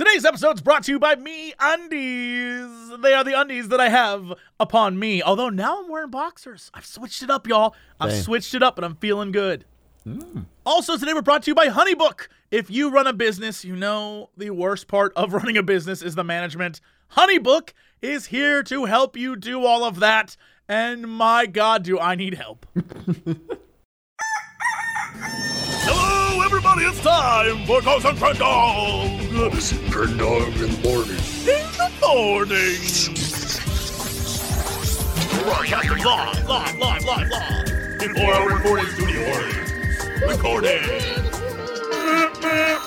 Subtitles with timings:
[0.00, 3.02] Today's episode is brought to you by MeUndies.
[3.02, 5.22] They are the undies that I have upon me.
[5.22, 6.70] Although now I'm wearing boxers.
[6.72, 7.74] I've switched it up, y'all.
[8.00, 8.22] I've Same.
[8.22, 9.66] switched it up, and I'm feeling good.
[10.06, 10.46] Mm.
[10.64, 12.28] Also, today we're brought to you by Honeybook.
[12.50, 16.14] If you run a business, you know the worst part of running a business is
[16.14, 16.80] the management.
[17.14, 20.34] Honeybook is here to help you do all of that.
[20.66, 22.64] And my God, do I need help.
[26.62, 26.94] Hello, everybody.
[26.94, 29.20] It's time for Ghost and Friend Dog.
[29.90, 31.16] Turn dog in the morning.
[31.48, 32.80] in the morning.
[35.42, 37.98] Broadcasting live, live, live, live, live.
[37.98, 39.72] Before our recording studio audience.
[40.20, 40.82] Recording.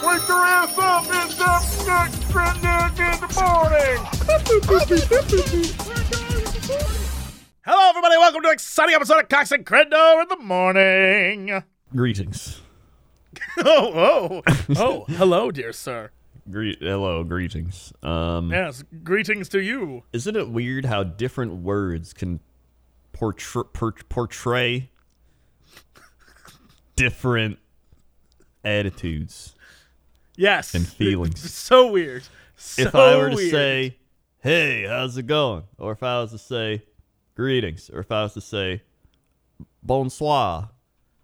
[0.06, 1.06] Wake your ass up!
[1.10, 3.98] It's up next trending in the morning.
[7.66, 8.18] Hello, everybody.
[8.18, 11.64] Welcome to an exciting episode of Cox and Crendor in the morning.
[11.96, 12.63] Greetings.
[13.66, 15.06] Oh, oh, oh.
[15.10, 16.12] Hello, dear sir.
[16.50, 17.94] Gre- hello, greetings.
[18.02, 20.04] Um, Yes, greetings to you.
[20.12, 22.40] Isn't it weird how different words can
[23.14, 23.64] portray,
[24.10, 24.90] portray
[26.96, 27.60] different
[28.64, 29.56] attitudes
[30.36, 30.74] Yes.
[30.74, 31.42] and feelings?
[31.54, 32.24] So weird.
[32.56, 33.52] So if I were to weird.
[33.52, 33.98] say,
[34.40, 36.84] "Hey, how's it going?" or if I was to say,
[37.36, 38.82] "Greetings," or if I was to say,
[39.82, 40.70] "Bonsoir,"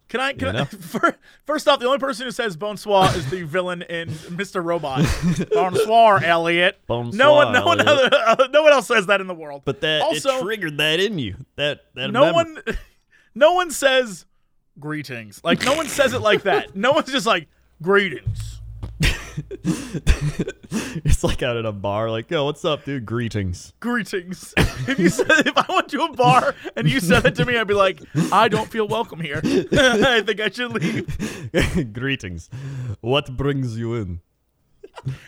[0.10, 0.34] Can I?
[0.34, 0.66] Can You I
[1.46, 4.64] first off, the only person who says bonsoir is the villain in Mr.
[4.64, 5.06] Robot.
[5.54, 6.80] bonsoir, Elliot.
[6.88, 9.62] Bonsoir, no one, no one, other, uh, no one else says that in the world.
[9.66, 11.36] but that Also- it triggered that in you.
[11.58, 12.58] That that no mem- one,
[13.36, 14.26] no one says
[14.80, 15.42] greetings.
[15.44, 16.76] Like no one says it like that.
[16.76, 17.48] No one's just like
[17.82, 18.59] greetings.
[21.06, 23.06] it's like out at a bar, like, "Yo, what's up, dude?
[23.06, 24.54] Greetings." Greetings.
[24.58, 27.58] If you said, if I went to a bar and you said it to me,
[27.58, 28.02] I'd be like,
[28.32, 29.42] I don't feel welcome here.
[29.44, 31.94] I think I should leave.
[31.94, 32.50] Greetings.
[33.02, 34.22] What brings you in?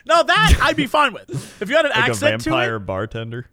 [0.05, 1.29] No, that I'd be fine with.
[1.61, 3.47] If you had an Like a accent to it, vampire bartender?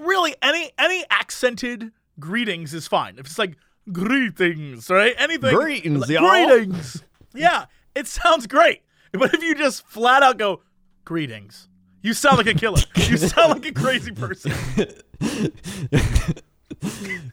[0.00, 3.14] really any any accented greetings is fine.
[3.18, 3.56] If it's like
[3.90, 5.14] greetings, right?
[5.18, 6.18] Anything Greetings, like.
[6.18, 7.02] Greetings.
[7.34, 8.82] Yeah, it sounds great.
[9.18, 10.62] But if you just flat out go
[11.04, 11.68] greetings,
[12.00, 12.80] you sound like a killer.
[12.96, 14.52] you sound like a crazy person.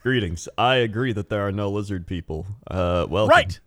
[0.03, 0.49] Greetings.
[0.57, 2.45] I agree that there are no lizard people.
[2.69, 3.29] Uh, welcome.
[3.29, 3.59] Right.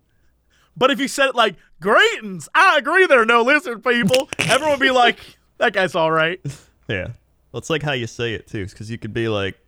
[0.77, 4.72] But if you said it like greetings, I agree there are no lizard people, everyone
[4.72, 5.19] would be like,
[5.59, 6.41] that guy's all right.
[6.89, 7.09] Yeah.
[7.53, 9.59] Well, it's like how you say it too, because you could be like,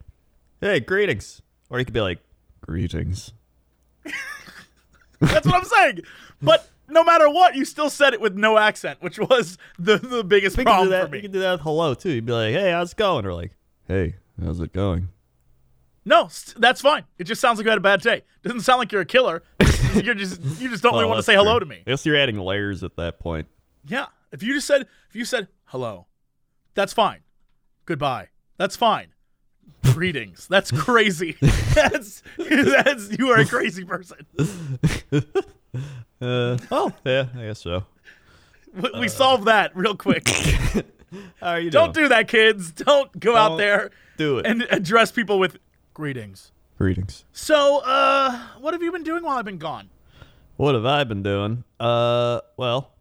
[0.60, 2.18] "Hey, greetings," or you could be like,
[2.62, 3.32] "Greetings."
[5.20, 6.00] That's what I'm saying.
[6.40, 10.24] But no matter what, you still said it with no accent, which was the, the
[10.24, 11.06] biggest We problem that.
[11.06, 11.18] for me.
[11.18, 12.10] You can do that with hello too.
[12.10, 13.52] You'd be like, "Hey, how's it going?" Or like,
[13.86, 15.08] "Hey, how's it going?"
[16.04, 17.04] No, st- that's fine.
[17.18, 18.22] It just sounds like you had a bad day.
[18.42, 19.42] Doesn't sound like you're a killer.
[19.94, 21.82] you're just you just don't really oh, want to say hello to me.
[21.86, 23.48] I guess you're adding layers at that point.
[23.86, 24.06] Yeah.
[24.32, 26.06] If you just said if you said hello,
[26.74, 27.20] that's fine.
[27.86, 28.28] Goodbye.
[28.58, 29.08] That's fine.
[29.82, 30.46] Greetings.
[30.48, 31.36] That's crazy.
[31.74, 34.26] that's that's you are a crazy person.
[36.24, 37.84] Uh, oh, yeah, I guess so.
[38.74, 40.28] We, we solved that real quick.
[41.40, 42.04] How are you Don't doing?
[42.06, 42.72] do that, kids.
[42.72, 44.46] Don't go out Don't there do it.
[44.46, 45.58] and address people with
[45.92, 46.50] greetings.
[46.78, 47.24] Greetings.
[47.32, 49.90] So, uh, what have you been doing while I've been gone?
[50.56, 51.62] What have I been doing?
[51.78, 52.92] Uh, well,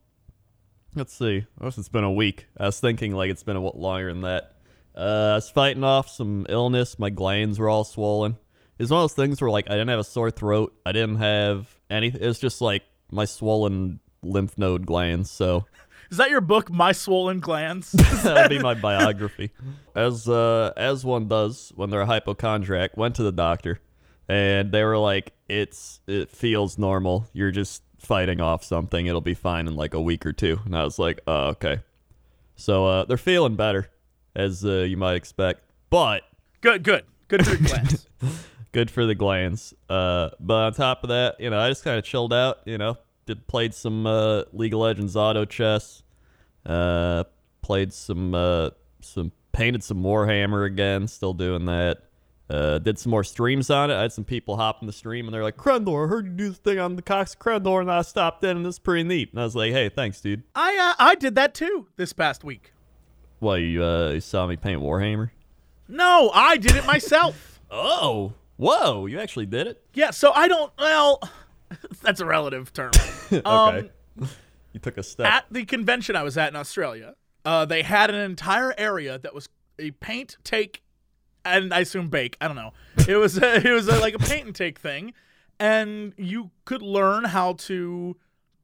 [0.95, 1.45] let's see.
[1.59, 2.47] I guess it's been a week.
[2.57, 4.55] I was thinking like it's been a lot longer than that.
[4.95, 6.99] Uh, I was fighting off some illness.
[6.99, 8.37] My glands were all swollen.
[8.77, 10.75] It's one of those things where like I didn't have a sore throat.
[10.85, 12.21] I didn't have anything.
[12.21, 15.29] It was just like my swollen lymph node glands.
[15.31, 15.65] So
[16.13, 17.91] Is that your book, My Swollen Glands?
[18.23, 19.49] that'll be my biography.
[19.95, 22.95] As uh, as one does when they're a hypochondriac.
[22.95, 23.79] Went to the doctor,
[24.27, 27.25] and they were like, "It's it feels normal.
[27.33, 29.07] You're just fighting off something.
[29.07, 30.59] It'll be fine in like a week or two.
[30.65, 31.79] And I was like, "Oh, okay."
[32.55, 33.89] So uh, they're feeling better,
[34.35, 36.21] as uh, you might expect, but
[36.61, 37.05] good, good.
[37.27, 38.07] Good your glands.
[38.73, 39.73] good for the glands.
[39.87, 42.59] Uh, but on top of that, you know, I just kind of chilled out.
[42.65, 46.03] You know, did played some uh, League of Legends auto chess.
[46.65, 47.23] Uh,
[47.61, 51.07] played some uh, some painted some Warhammer again.
[51.07, 51.99] Still doing that.
[52.49, 53.95] Uh, did some more streams on it.
[53.95, 56.31] I had some people hop in the stream and they're like, "Crendor, I heard you
[56.33, 59.31] do this thing on the Cox Crendor, and I stopped in, and it's pretty neat."
[59.31, 62.43] And I was like, "Hey, thanks, dude." I uh, I did that too this past
[62.43, 62.73] week.
[63.39, 65.31] Well, you uh, you saw me paint Warhammer.
[65.87, 67.49] No, I did it myself.
[67.75, 69.05] Oh, whoa!
[69.05, 69.83] You actually did it.
[69.93, 70.71] yeah, so I don't.
[70.77, 71.21] Well,
[72.01, 72.91] that's a relative term.
[73.31, 73.41] okay.
[73.45, 73.89] Um,
[74.73, 75.27] you took a step.
[75.27, 77.15] at the convention I was at in Australia,
[77.45, 80.83] uh, they had an entire area that was a paint take,
[81.45, 82.37] and I assume bake.
[82.41, 82.73] I don't know.
[83.07, 85.13] It was a, it was a, like a paint and take thing,
[85.59, 88.17] and you could learn how to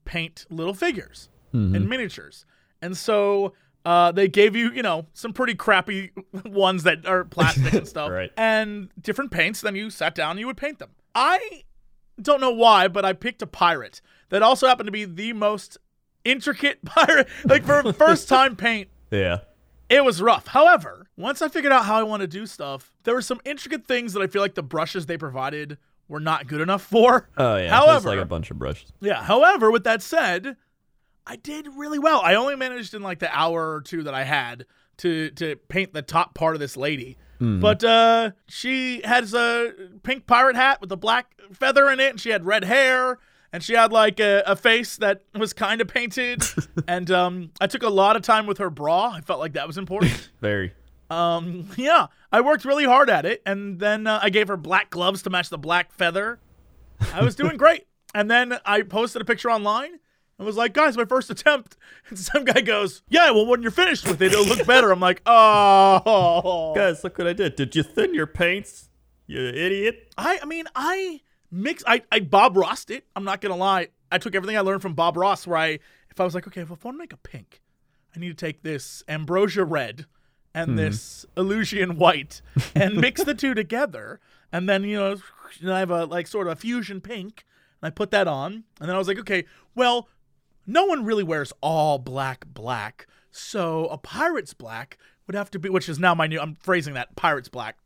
[0.04, 2.46] paint little figures and miniatures.
[2.80, 3.54] And so
[3.84, 6.10] Uh, they gave you, you know, some pretty crappy
[6.44, 8.30] ones that are plastic and stuff, Right.
[8.36, 9.60] and different paints.
[9.62, 10.90] Then you sat down and you would paint them.
[11.14, 11.62] I
[12.20, 15.78] don't know why, but I picked a pirate that also happened to be the most
[16.24, 17.26] intricate pirate.
[17.44, 19.38] Like for a first time paint, Yeah.
[19.88, 20.48] it was rough.
[20.48, 23.86] However, once I figured out how I want to do stuff, there were some intricate
[23.86, 27.28] things that I feel like the brushes they provided were not good enough for.
[27.38, 27.70] Oh yeah.
[27.70, 28.92] However, like a bunch of brushes.
[29.00, 29.22] yeah.
[29.24, 30.56] However, with that said,
[31.30, 32.20] I did really well.
[32.24, 34.66] I only managed in like the hour or two that I had
[34.96, 37.18] to to paint the top part of this lady.
[37.60, 39.72] But uh, she has a
[40.02, 43.18] pink pirate hat with a black feather in it, and she had red hair,
[43.52, 46.42] and she had like a, a face that was kind of painted.
[46.88, 49.12] and um, I took a lot of time with her bra.
[49.14, 50.30] I felt like that was important.
[50.40, 50.74] Very.
[51.10, 54.90] Um, yeah, I worked really hard at it, and then uh, I gave her black
[54.90, 56.40] gloves to match the black feather.
[57.14, 60.00] I was doing great, and then I posted a picture online
[60.40, 61.76] and was like, "Guys, my first attempt."
[62.08, 65.00] And some guy goes, "Yeah, well, when you're finished with it, it'll look better." I'm
[65.00, 67.56] like, "Oh, Guys, look what I did.
[67.56, 68.88] Did you thin your paints?
[69.26, 70.12] You idiot.
[70.16, 71.20] I, I mean, I
[71.52, 73.04] mix, I, I Bob Rossed it.
[73.14, 73.88] I'm not gonna lie.
[74.10, 75.68] I took everything I learned from Bob Ross, where I,
[76.10, 77.60] if I was like, okay, if I want to make a pink,
[78.16, 80.06] I need to take this ambrosia red
[80.54, 80.76] and hmm.
[80.76, 82.40] this illusion white
[82.74, 84.20] and mix the two together,
[84.50, 85.16] and then you know,
[85.70, 87.44] I have a like sort of a fusion pink,
[87.82, 89.44] and I put that on, and then I was like, okay,
[89.74, 90.08] well,
[90.70, 94.96] no one really wears all black black, so a pirate's black
[95.26, 96.40] would have to be, which is now my new.
[96.40, 97.76] I'm phrasing that pirate's black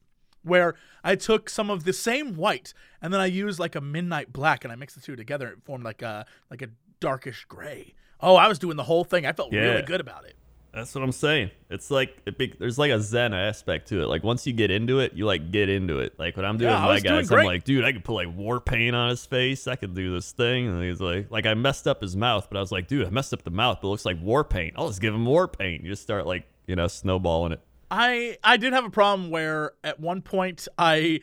[0.42, 4.32] where I took some of the same white and then I used like a midnight
[4.32, 5.48] black and I mixed the two together.
[5.48, 6.68] It formed like a like a
[7.00, 7.94] darkish gray.
[8.20, 9.24] Oh, I was doing the whole thing.
[9.26, 9.60] I felt Yeah.
[9.60, 10.36] really good about it.
[10.74, 11.50] That's what I'm saying.
[11.70, 14.06] It's like it be, there's like a zen aspect to it.
[14.06, 16.18] Like once you get into it, you like get into it.
[16.18, 18.14] Like when I'm doing Yeah, my was doing guys, I'm like, dude, I could put
[18.14, 19.68] like war paint on his face.
[19.68, 20.66] I could do this thing.
[20.66, 23.10] And he's like, like I messed up his mouth, but I was like, dude, I
[23.10, 24.74] messed up the mouth, but it looks like war paint.
[24.76, 25.84] I'll just give him war paint.
[25.84, 27.60] You just start like you know snowballing it.
[27.90, 31.20] I I did have a problem where at one point I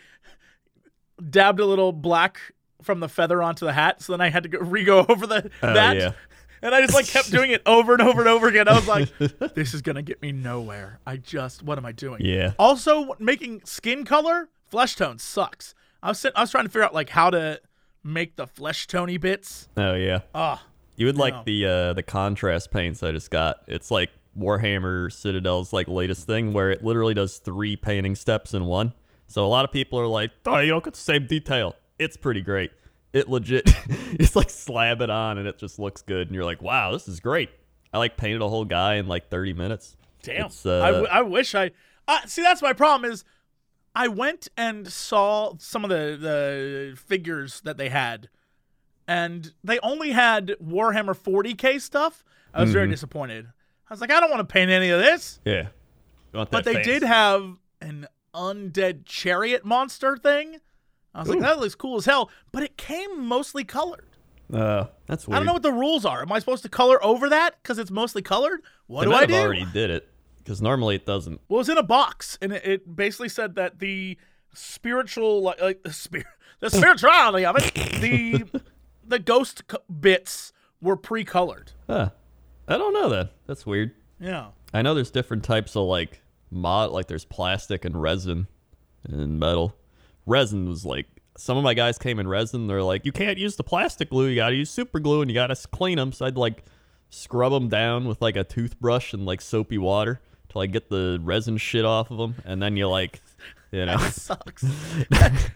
[1.29, 2.39] dabbed a little black
[2.81, 5.51] from the feather onto the hat, so then I had to go re-go over the
[5.61, 5.97] Oh, that.
[5.97, 6.11] yeah.
[6.63, 8.67] And I just like kept doing it over and over and over again.
[8.67, 9.09] I was like,
[9.55, 10.99] this is gonna get me nowhere.
[11.07, 12.21] I just what am I doing?
[12.23, 12.53] Yeah.
[12.59, 15.73] Also, making skin color, flesh tone sucks.
[16.03, 17.59] I was I was trying to figure out like how to
[18.03, 19.69] make the flesh tony bits.
[19.77, 20.19] Oh yeah.
[20.35, 20.63] Ah,
[20.97, 23.57] You would like the uh, the contrast paints I just got.
[23.67, 28.65] It's like Warhammer Citadel's like latest thing where it literally does three painting steps in
[28.65, 28.93] one.
[29.27, 32.17] So a lot of people are like, "Oh, you don't get the same detail." It's
[32.17, 32.71] pretty great.
[33.13, 33.63] It legit,
[34.13, 37.07] it's like slab it on and it just looks good, and you're like, "Wow, this
[37.07, 37.49] is great."
[37.93, 39.97] I like painted a whole guy in like 30 minutes.
[40.23, 40.45] damn.
[40.65, 41.71] Uh, I, w- I wish I.
[42.07, 43.11] Uh, see, that's my problem.
[43.11, 43.25] Is
[43.93, 48.29] I went and saw some of the the figures that they had,
[49.07, 52.23] and they only had Warhammer 40k stuff.
[52.53, 52.91] I was very Mm-hmm.
[52.91, 53.45] disappointed.
[53.89, 55.39] I was like, I don't want to paint any of this.
[55.43, 55.67] yeah,
[56.31, 56.91] But they fancy.
[56.91, 60.57] did have an undead chariot monster thing.
[61.13, 62.29] I was like, that looks cool as hell.
[62.51, 64.05] But it came mostly colored.
[64.51, 65.35] Uh, that's weird.
[65.35, 66.21] I don't know what the rules are.
[66.21, 68.61] Am I supposed to color over that because it's mostly colored?
[68.87, 69.35] What They do I do?
[69.35, 70.09] already did it
[70.39, 71.39] because normally it doesn't.
[71.47, 74.17] Well, it was in a box, and it, it basically said that the
[74.53, 76.27] spiritual, like, like the spirit,
[76.59, 78.43] the spirituality of it, the
[79.05, 81.71] the ghost co- bits were pre-colored.
[81.87, 82.09] Huh.
[82.67, 83.31] I don't know that.
[83.47, 83.91] That's weird.
[84.19, 84.47] Yeah.
[84.73, 88.47] I know there's different types of like mod, like there's plastic and resin
[89.03, 89.75] and metal.
[90.25, 92.67] Resin was like some of my guys came in resin.
[92.67, 94.27] They're like, you can't use the plastic glue.
[94.27, 96.11] You gotta use super glue, and you gotta clean them.
[96.11, 96.63] So I'd like
[97.09, 101.19] scrub them down with like a toothbrush and like soapy water to like get the
[101.23, 103.21] resin shit off of them, and then you like,
[103.71, 104.65] you know, Sucks.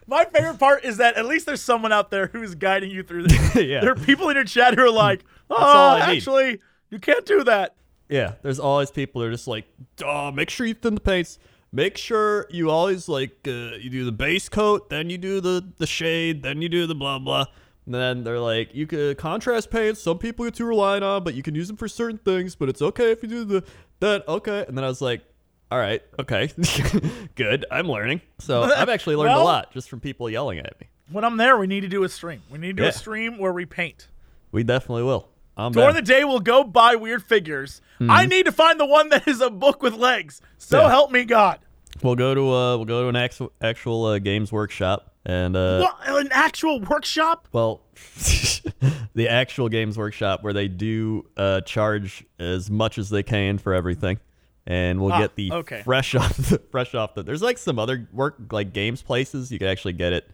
[0.07, 3.23] My favorite part is that at least there's someone out there who's guiding you through
[3.23, 3.55] this.
[3.55, 3.81] Yeah.
[3.81, 4.95] There are people in your chat who are hmm.
[4.95, 7.75] like, "Oh, all I ah, need." actually, you can't do that."
[8.09, 9.65] Yeah, there's always people that are just like,
[10.03, 11.39] oh, make sure you thin the paints.
[11.75, 15.61] Make sure you always like uh, you do the base coat, then you do the
[15.77, 17.45] the shade, then you do the blah blah.
[17.85, 20.01] And then they're like, you could contrast paints.
[20.01, 22.55] Some people get too reliant on, but you can use them for certain things.
[22.55, 23.63] But it's okay if you do the
[23.99, 24.25] that.
[24.27, 25.21] Okay, and then I was like,
[25.69, 26.49] all right, okay,
[27.35, 27.65] good.
[27.69, 28.21] I'm learning.
[28.39, 30.87] So I've actually learned Well- a lot just from people yelling at me.
[31.11, 32.41] When I'm there, we need to do a stream.
[32.49, 32.89] We need to do Yeah.
[32.89, 34.07] a stream where we paint.
[34.51, 35.27] We definitely will.
[35.57, 35.95] I'm During down.
[35.95, 37.81] the day, we'll go buy weird figures.
[37.99, 40.41] I need to find the one that is a book with legs.
[40.57, 40.85] So Mm-hmm.
[40.85, 40.89] Yeah.
[40.89, 41.59] help me God.
[42.03, 45.79] We'll go to uh, we'll go to an actual actual uh, games workshop and uh,
[46.05, 47.47] What, an actual workshop?
[47.51, 47.81] Well,
[49.15, 53.73] the actual Games Workshop where they do uh, charge as much as they can for
[53.73, 54.19] everything,
[54.67, 55.81] and we'll Ah, get the okay.
[55.83, 57.23] fresh off the fresh off the.
[57.23, 60.29] There's like some other work like games places you could actually get it,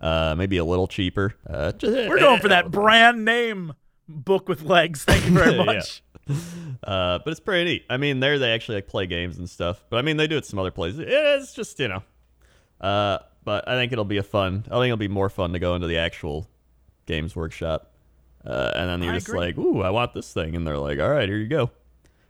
[0.00, 1.34] uh, maybe a little cheaper.
[1.48, 3.72] Uh, just, We're going for that brand name
[4.08, 5.04] book with legs.
[5.04, 5.82] Thank you very Yeah.
[6.84, 7.84] Uh, but it's pretty neat.
[7.90, 9.82] I mean, there they actually like play games and stuff.
[9.90, 11.00] But I mean, they do it some other places.
[11.00, 12.02] It's just you know.
[12.80, 14.64] Uh, but I think it'll be a fun.
[14.66, 16.48] I think it'll be more fun to go into the actual
[17.06, 17.92] games workshop.
[18.44, 19.40] Uh, and then you're I just agree.
[19.40, 21.70] like, "Ooh, I want this thing," and they're like, "All right, here you go."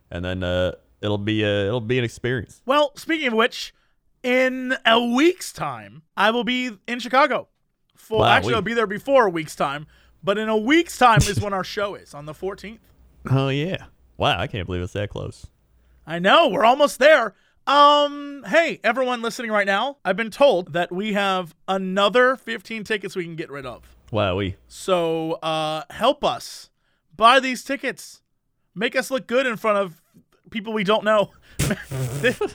[0.09, 2.61] And then uh, it'll be a, it'll be an experience.
[2.65, 3.73] Well, speaking of which,
[4.23, 7.49] in a week's time, I will be in Chicago.
[7.95, 9.85] For Wow, actually, we- I'll be there before a week's time,
[10.23, 12.79] but in a week's time is when our show is on the 14th.
[13.29, 13.85] Oh yeah!
[14.17, 15.45] Wow, I can't believe it's that close.
[16.05, 17.35] I know we're almost there.
[17.65, 23.13] Um, hey, everyone listening right now, I've been told that we have another 15 tickets
[23.13, 23.93] we can get rid of.
[24.09, 26.69] Wow, we So, uh, help us
[27.15, 28.21] buy these tickets.
[28.73, 30.01] Make us look good in front of
[30.49, 31.31] people we don't know.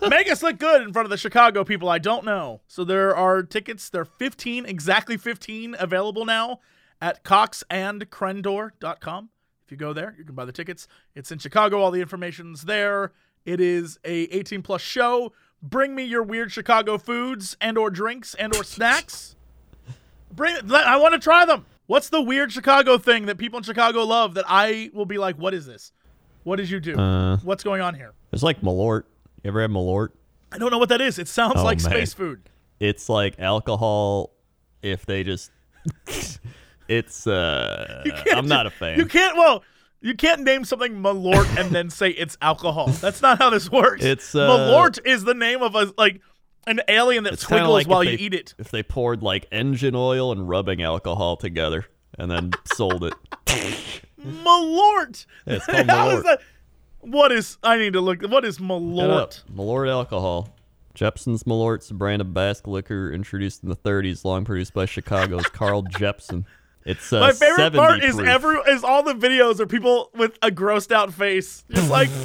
[0.09, 2.63] Make us look good in front of the Chicago people I don't know.
[2.67, 3.91] So there are tickets.
[3.91, 6.61] There are 15, exactly 15 available now
[7.03, 9.29] at coxandcrendor.com.
[9.73, 10.87] You go there, you can buy the tickets.
[11.15, 11.81] It's in Chicago.
[11.81, 13.13] All the information's there.
[13.47, 15.33] It is a 18 plus show.
[15.63, 19.35] Bring me your weird Chicago foods and or drinks and or snacks.
[20.31, 21.65] Bring let- I want to try them.
[21.87, 25.37] What's the weird Chicago thing that people in Chicago love that I will be like,
[25.37, 25.93] what is this?
[26.45, 26.95] What did you do?
[26.99, 27.39] Uh.
[27.39, 28.13] What's going on here?
[28.31, 29.05] it's like Malort.
[29.43, 30.11] You ever had Malort?
[30.53, 31.19] I don't know what that is.
[31.19, 31.91] It sounds Oh, like man.
[31.93, 32.43] space food.
[32.79, 34.35] It's like alcohol.
[34.83, 35.51] If they just,
[36.99, 38.99] it's uh, I'm not a fan.
[38.99, 39.37] You can't.
[39.37, 39.65] Well,
[40.01, 42.89] you can't name something Malort and then say it's alcohol.
[42.89, 44.05] That's not how this works.
[44.05, 46.21] It's, uh, Malort is the name of a like
[46.67, 48.55] an alien that twiggles like while you they- eat it.
[48.59, 51.87] If they poured like engine oil and rubbing alcohol together
[52.19, 53.15] and then sold it.
[54.21, 55.27] Malort.
[55.47, 56.23] It's called How is Malort.
[56.25, 56.41] that?
[57.01, 57.59] What is?
[57.63, 58.23] I need to look.
[58.23, 58.59] What is.
[58.59, 59.43] Malort?
[59.53, 60.49] Malort alcohol.
[60.95, 65.47] Jeppson's Malort's a brand of Basque liquor introduced in the 30s, long produced by Chicago's
[65.47, 66.45] Carl Jeppson.
[66.85, 68.29] It's uh, My favorite 70 part is proof.
[68.29, 72.09] every is all the videos of people with a grossed out face, just like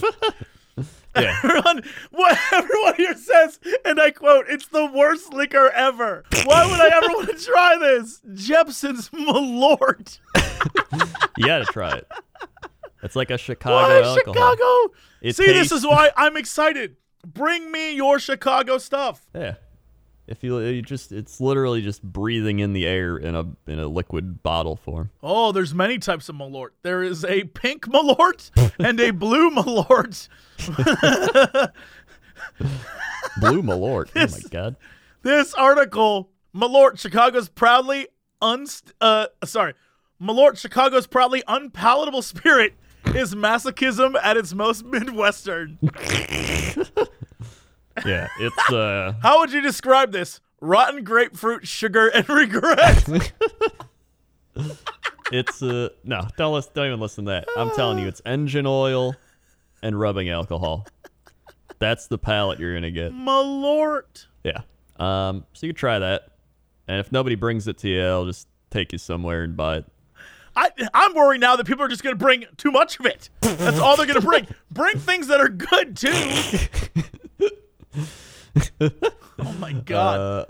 [1.16, 1.36] Yeah.
[1.44, 1.82] everyone.
[2.12, 6.96] What everyone here says, and I quote: "It's the worst liquor ever." Why would I
[6.96, 8.22] ever want to try this?
[8.34, 10.20] Jeppson's Malort.
[11.38, 12.08] You gotta try it.
[13.04, 14.34] It's like a Chicago Why alcohol.
[14.34, 14.94] Chicago?
[15.22, 16.96] It See, this is why I'm excited.
[17.26, 19.26] Bring me your Chicago stuff.
[19.36, 19.56] Yeah.
[20.28, 23.88] If you, you just, it's literally just breathing in the air in a in a
[23.88, 25.10] liquid bottle form.
[25.24, 26.72] Oh, there's many types of Malort.
[26.84, 30.28] There is a pink Malort and a blue Malort.
[33.40, 34.10] Blue Malort.
[34.16, 34.76] oh my god.
[35.22, 38.08] This article, Malort, Chicago's proudly
[38.42, 39.74] unst- uh sorry,
[40.22, 42.74] Malort, Chicago's proudly unpalatable spirit
[43.06, 45.78] is masochism at its most midwestern.
[48.06, 50.40] Yeah, it's uh How would you describe this?
[50.62, 53.08] Rotten grapefruit, sugar, and regret.
[55.32, 57.48] it's uh no, don't listen, don't even listen to that.
[57.58, 59.16] I'm telling you, it's engine oil
[59.82, 60.86] and rubbing alcohol.
[61.80, 63.12] That's the palette you're gonna get.
[63.14, 64.26] Malort.
[64.44, 64.62] Yeah.
[64.98, 65.46] Um.
[65.54, 66.30] So you try that,
[66.88, 69.86] and if nobody brings it to you, I'll just take you somewhere and buy it.
[70.56, 73.30] I, I'm worried now that people are just going to bring too much of it.
[73.42, 74.48] That's all they're going to bring.
[74.72, 76.10] Bring things that are good too.
[79.40, 80.46] Oh my god, Uh,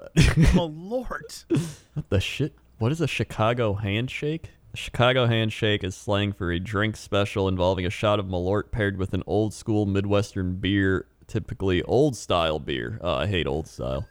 [0.54, 1.46] Malort.
[1.94, 2.54] what the shit?
[2.80, 4.52] What is a Chicago handshake?
[4.74, 8.98] A Chicago handshake is slang for a drink special involving a shot of Malort paired
[8.98, 13.00] with an old school Midwestern beer, typically old style beer.
[13.02, 14.08] Oh, I hate old style.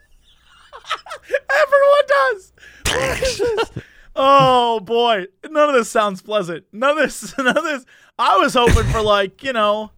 [1.30, 2.52] Everyone does.
[2.86, 3.70] What is this?
[4.18, 6.64] Oh boy, none of this sounds pleasant.
[6.72, 7.36] None of this.
[7.38, 7.84] None of this.
[8.18, 9.90] I was hoping for like you know,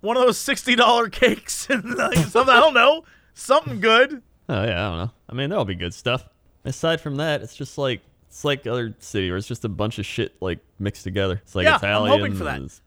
[0.00, 2.54] one of those sixty dollar cakes and like something.
[2.54, 4.22] I don't know, something good.
[4.48, 5.10] Oh yeah, I don't know.
[5.28, 6.24] I mean, there'll be good stuff.
[6.64, 9.98] Aside from that, it's just like it's like other city where it's just a bunch
[9.98, 11.40] of shit like mixed together.
[11.42, 12.56] It's like Yeah, I'm hoping for that.
[12.56, 12.80] it's-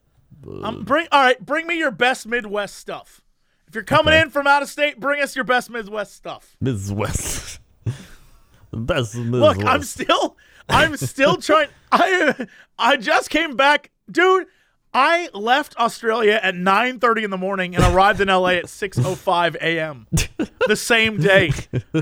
[0.64, 1.44] Um, bring all right.
[1.44, 3.22] Bring me your best Midwest stuff.
[3.68, 4.22] If you're coming Okay.
[4.24, 6.56] in from out of state, bring us your best Midwest stuff.
[6.60, 7.60] Midwest.
[7.86, 9.58] the best Midwest.
[9.60, 10.38] Look I'm still,
[10.70, 11.70] I'm still trying.
[11.92, 14.48] I, I just came back, dude.
[14.94, 20.08] I left Australia at 9:30 in the morning and arrived in LA at 6:05 a.m.
[20.68, 21.52] the same day.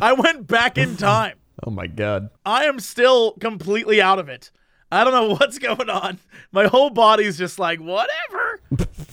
[0.01, 1.37] I went back in time.
[1.63, 2.29] Oh my god.
[2.45, 4.51] I am still completely out of it.
[4.91, 6.19] I don't know what's going on.
[6.51, 8.59] My whole body's just like whatever.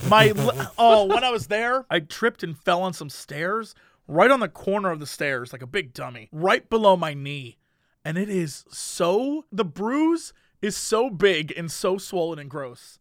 [0.09, 0.33] My
[0.77, 3.75] oh, when I was there, I tripped and fell on some stairs
[4.07, 7.57] right on the corner of the stairs like a big dummy, right below my knee.
[8.03, 12.97] And it is so the bruise is so big and so swollen and gross.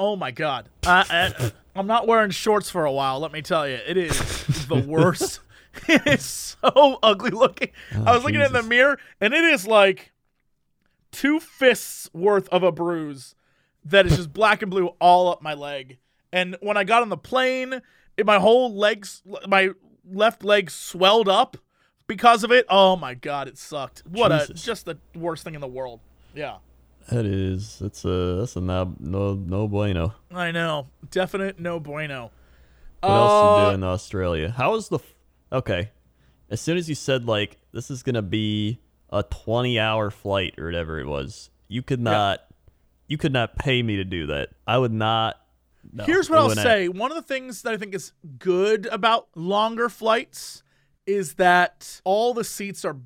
[0.00, 0.70] Oh my god.
[0.86, 1.04] I,
[1.38, 3.78] I, I'm not wearing shorts for a while, let me tell you.
[3.86, 4.16] It is
[4.66, 5.40] the worst.
[5.88, 7.68] it is so ugly looking.
[7.94, 10.12] Oh, I was looking in the mirror and it is like
[11.12, 13.34] two fists worth of a bruise
[13.84, 15.98] that is just black and blue all up my leg.
[16.32, 17.82] And when I got on the plane,
[18.16, 19.70] it, my whole legs, my
[20.10, 21.58] left leg swelled up
[22.06, 22.64] because of it.
[22.70, 24.02] Oh my god, it sucked.
[24.08, 26.00] What a just the worst thing in the world.
[26.34, 26.56] Yeah.
[27.10, 30.14] That is that's a that's a no no, no bueno.
[30.32, 30.86] I know.
[31.10, 32.30] Definite no bueno.
[33.00, 34.50] What else you Uh, do in Australia?
[34.50, 34.98] How was the?
[34.98, 35.14] F-
[35.52, 35.90] okay,
[36.50, 38.78] as soon as you said like this is gonna be
[39.10, 42.40] a twenty-hour flight or whatever it was, you could not,
[43.08, 44.50] you could not pay me to do that.
[44.66, 45.36] I would not.
[45.92, 46.86] no, Here's what I'll say.
[46.88, 50.62] One of the things that I think is good about longer flights
[51.06, 52.96] is that all the seats are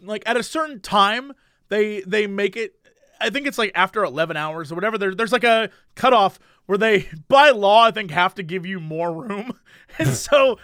[0.00, 1.32] like at a certain time
[1.68, 2.76] they they make it
[3.22, 6.78] I think it's like after 11 hours or whatever there, there's like a cutoff where
[6.78, 9.58] they by law I think have to give you more room.
[9.98, 10.58] And so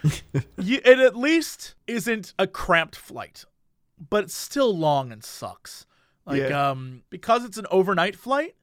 [0.56, 3.44] you, it at least isn't a cramped flight.
[4.08, 5.84] But it's still long and sucks.
[6.24, 8.54] Like um because it's an overnight flight,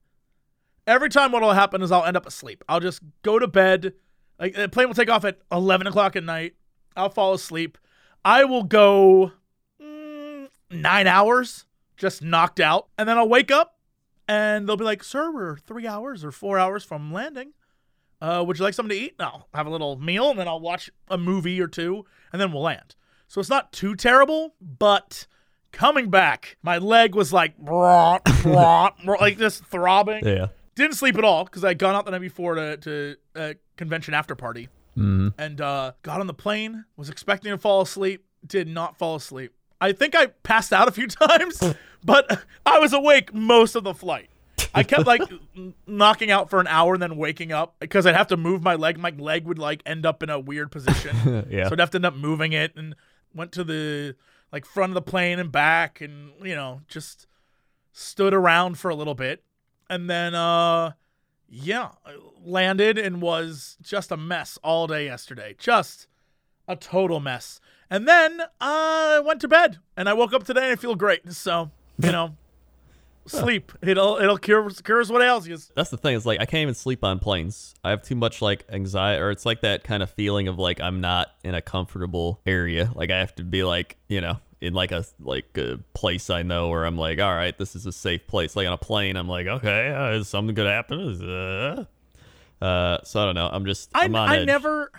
[0.88, 2.64] every time what'll happen is I'll end up asleep.
[2.68, 3.94] I'll just go to bed.
[4.40, 6.56] Like the plane will take off at eleven o'clock at night.
[6.96, 7.78] I'll fall asleep.
[8.24, 9.34] I will go
[9.80, 11.66] mm, nine hours
[11.98, 13.75] just knocked out, and then I'll wake up,
[14.28, 17.54] and they'll be like, "Sir, we're three hours or four hours from landing.
[18.22, 20.48] Uh, would you like something to eat?" And I'll have a little meal, and then
[20.48, 22.96] I'll watch a movie or two, and then we'll land.
[23.28, 25.28] So it's not too terrible, but
[25.72, 27.54] coming back, my leg was like,
[29.20, 30.26] like this throbbing.
[30.26, 30.48] Yeah.
[30.76, 33.56] Didn't sleep at all because I had gone out the night before to, to a
[33.78, 35.28] convention after party Mm-hmm.
[35.38, 36.86] and uh, got on the plane.
[36.96, 38.24] Was expecting to fall asleep.
[38.48, 39.52] Did not fall asleep.
[39.82, 41.62] I think I passed out a few times,
[42.06, 44.30] but I was awake most of the flight.
[44.74, 45.22] I kept like
[45.88, 48.76] knocking out for an hour and then waking up because I'd have to move my
[48.76, 48.98] leg.
[48.98, 51.46] My leg would like end up in a weird position.
[51.50, 51.68] Yeah.
[51.68, 52.96] So I'd have to end up moving it and
[53.34, 54.16] went to the
[54.52, 57.28] like front of the plane and back and you know, just
[57.92, 59.44] stood around for a little bit.
[59.90, 60.92] And then uh
[61.48, 61.92] yeah,
[62.44, 65.56] landed and was just a mess all day yesterday.
[65.58, 66.08] Just
[66.68, 67.60] a total mess.
[67.90, 71.32] And then I went to bed and I woke up today and I feel great.
[71.34, 72.36] So, you know,
[73.26, 73.72] sleep.
[73.82, 75.58] It'll it'll cure cures what ails you.
[75.76, 76.16] That's the thing.
[76.16, 77.76] It's like I can't even sleep on planes.
[77.84, 80.80] I have too much like anxiety, or it's like that kind of feeling of like
[80.80, 82.92] I'm not in a comfortable area.
[82.96, 86.44] Like I have to be like you know in like a like a place I
[86.44, 88.56] know where I'm like, all right, this is a safe place.
[88.56, 91.00] Like on a plane, I'm like, okay, uh, is something gonna happen?
[91.22, 91.86] Uh,
[92.64, 93.50] uh, so I don't know.
[93.52, 94.48] I'm just I, I'm I edge.
[94.48, 94.92] never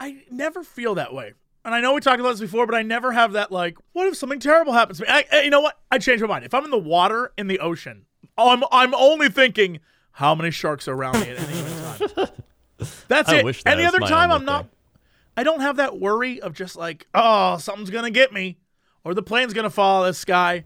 [0.00, 1.34] I never feel that way.
[1.64, 4.06] And I know we talked about this before, but I never have that like, what
[4.06, 5.10] if something terrible happens to me?
[5.10, 5.78] I, I- you know what?
[5.90, 6.44] I changed my mind.
[6.44, 8.04] If I'm in the water in the ocean,
[8.36, 9.80] oh, I'm I'm only thinking
[10.12, 12.28] how many sharks are around me at any given time.
[13.08, 13.44] That's I it.
[13.64, 14.62] that any other time, I'm not.
[14.64, 14.70] thing.
[15.36, 18.58] I don't have that worry of just like, oh, something's gonna get me,
[19.04, 20.64] or the plane's gonna fall out of the sky.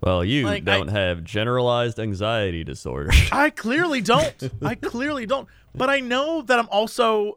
[0.00, 3.10] Well, you Like, don't have generalized anxiety disorder.
[3.32, 4.50] I clearly don't.
[4.62, 5.48] I clearly don't.
[5.74, 7.34] But I know that I'm also.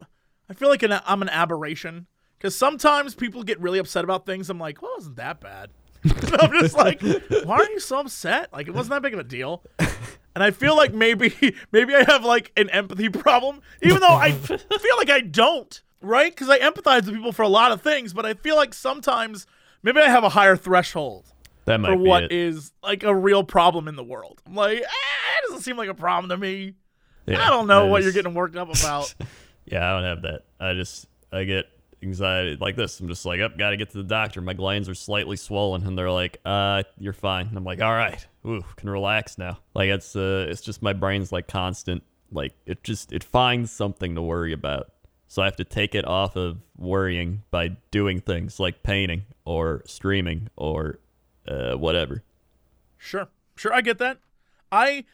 [0.47, 2.05] I feel like an, I'm an aberration
[2.41, 4.49] because sometimes people get really upset about things.
[4.49, 5.69] I'm like, well, it wasn't that bad.
[6.39, 6.99] I'm just like,
[7.43, 8.51] why are you so upset?
[8.51, 9.61] Like, it wasn't that big of a deal.
[10.33, 11.31] And I feel like maybe
[11.71, 16.31] maybe I have like an empathy problem, even though I feel like I don't, right?
[16.31, 19.45] Because I empathize with people for a lot of things, but I feel like sometimes
[19.83, 21.25] maybe I have a higher threshold
[21.65, 22.31] that might for what it.
[22.31, 24.41] is like a real problem in the world.
[24.47, 26.73] I'm like, eh, it doesn't seem like a problem to me.
[27.27, 29.13] Yeah, I don't know what is- you're getting worked up about.
[29.65, 30.41] Yeah, I don't have that.
[30.59, 31.65] I just I get
[32.03, 32.99] anxiety like this.
[32.99, 34.41] I'm just like, up, gotta get to the doctor.
[34.41, 37.47] My glands are slightly swollen, and they're like, uh, you're fine.
[37.47, 39.59] And I'm like, all right, ooh, can relax now.
[39.73, 44.15] Like it's uh, it's just my brain's like constant, like it just it finds something
[44.15, 44.91] to worry about.
[45.27, 49.81] So I have to take it off of worrying by doing things like painting or
[49.85, 50.99] streaming or
[51.47, 52.23] uh, whatever.
[52.97, 54.17] Sure, sure, I get that.
[54.71, 55.05] I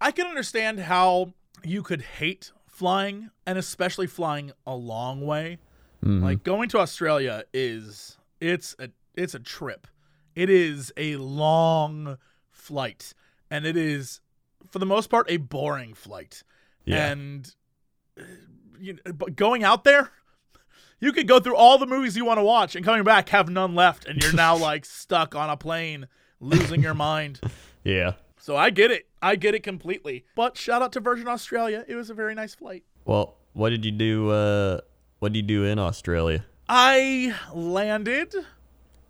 [0.00, 5.58] I can understand how you could hate flying, and especially flying a long way.
[6.04, 9.86] Like going to Australia is it's a it's a trip.
[10.34, 12.18] It is a long
[12.50, 13.14] flight,
[13.50, 14.20] and it is
[14.70, 16.42] for the most part a boring flight.
[16.84, 17.06] Yeah.
[17.06, 17.54] And
[18.18, 18.24] uh,
[18.78, 20.10] you but going out there,
[21.00, 23.48] you could go through all the movies you want to watch, and coming back have
[23.48, 26.08] none left, and you're now like stuck on a plane,
[26.40, 27.40] losing your mind.
[27.86, 28.14] Yeah.
[28.38, 29.06] So I get it.
[29.20, 30.24] I get it completely.
[30.34, 31.84] But shout out to Virgin Australia.
[31.86, 32.82] It was a very nice flight.
[33.04, 34.30] Well, what did you do?
[34.30, 34.80] Uh,
[35.24, 36.44] what did you do in Australia?
[36.68, 38.34] I landed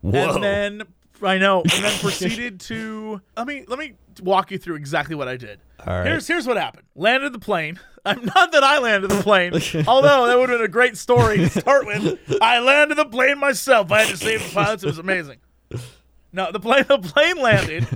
[0.01, 0.35] Whoa.
[0.35, 0.83] and then
[1.21, 5.27] I know, and then proceeded to let me let me walk you through exactly what
[5.27, 5.59] I did.
[5.85, 6.07] All right.
[6.07, 6.87] Here's here's what happened.
[6.95, 7.81] Landed the plane.
[8.05, 9.55] I'm not that I landed the plane,
[9.89, 12.17] although that would have been a great story to start with.
[12.41, 13.91] I landed the plane myself.
[13.91, 14.85] I had to save the pilots.
[14.85, 15.39] It was amazing.
[16.33, 17.89] No, the plane the plane landed,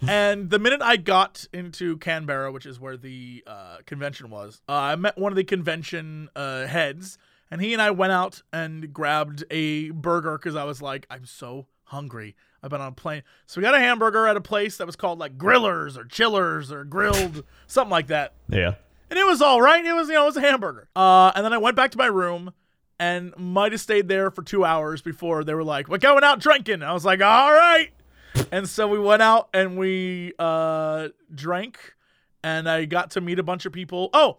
[0.00, 4.72] and the minute I got into Canberra, which is where the uh, convention was, uh,
[4.72, 7.18] I met one of the convention uh, heads,
[7.52, 11.26] and he and I went out and grabbed a burger because I was like, I'm
[11.26, 12.34] so hungry.
[12.62, 13.24] I've been on a plane.
[13.46, 16.72] So we got a hamburger at a place that was called like Grillers or Chillers
[16.72, 18.32] or Grilled, something like that.
[18.48, 18.76] Yeah.
[19.10, 19.84] And it was all right.
[19.84, 20.88] It was, you know, it was a hamburger.
[20.96, 22.54] Uh, and then I went back to my room
[22.98, 26.40] and might have stayed there for two hours before they were like, we're going out
[26.40, 26.82] drinking.
[26.82, 27.90] I was like, all right.
[28.50, 31.92] And so we went out and we uh, drank
[32.42, 34.08] and I got to meet a bunch of people.
[34.14, 34.38] Oh,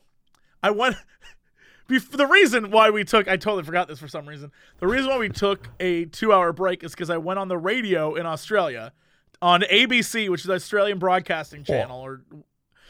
[0.64, 0.96] I went.
[2.00, 4.52] The reason why we took, I totally forgot this for some reason.
[4.80, 7.58] The reason why we took a two hour break is because I went on the
[7.58, 8.94] radio in Australia
[9.42, 12.00] on ABC, which is the Australian Broadcasting Channel.
[12.00, 12.22] Or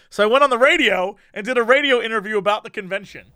[0.10, 3.28] So I went on the radio and did a radio interview about the convention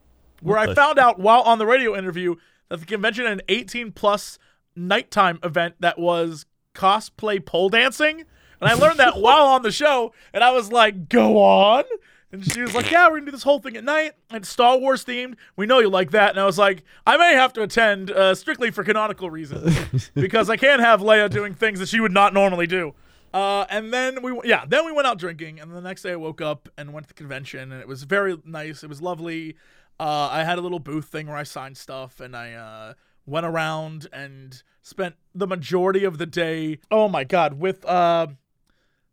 [0.41, 2.35] where I found out while on the radio interview
[2.69, 4.37] that the convention had an 18 plus
[4.75, 8.23] nighttime event that was cosplay pole dancing.
[8.61, 11.83] And I learned that while on the show, and I was like, go on.
[12.31, 14.11] And she was like, yeah, we're to do this whole thing at night.
[14.29, 15.35] And it's Star Wars themed.
[15.55, 16.31] We know you like that.
[16.31, 20.49] And I was like, I may have to attend uh, strictly for canonical reasons because
[20.49, 22.93] I can't have Leia doing things that she would not normally do.
[23.33, 25.59] Uh, and then we, yeah, then we went out drinking.
[25.61, 28.03] And the next day I woke up and went to the convention, and it was
[28.03, 28.83] very nice.
[28.83, 29.55] It was lovely.
[29.99, 32.93] Uh, I had a little booth thing where I signed stuff, and I uh,
[33.25, 36.79] went around and spent the majority of the day.
[36.91, 38.27] Oh my god, with uh,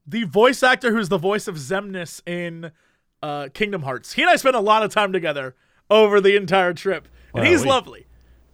[0.07, 2.70] the voice actor who's the voice of Xemnas in
[3.24, 4.12] uh, Kingdom Hearts.
[4.12, 5.54] He and I spent a lot of time together
[5.88, 8.06] over the entire trip, and he's we- lovely.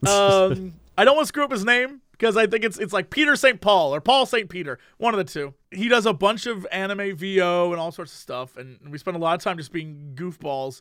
[0.07, 3.11] Um, I don't want to screw up his name because I think it's it's like
[3.11, 3.61] Peter St.
[3.61, 4.49] Paul or Paul St.
[4.49, 5.55] Peter, one of the two.
[5.73, 9.17] He does a bunch of anime VO and all sorts of stuff, and we spent
[9.17, 10.81] a lot of time just being goofballs.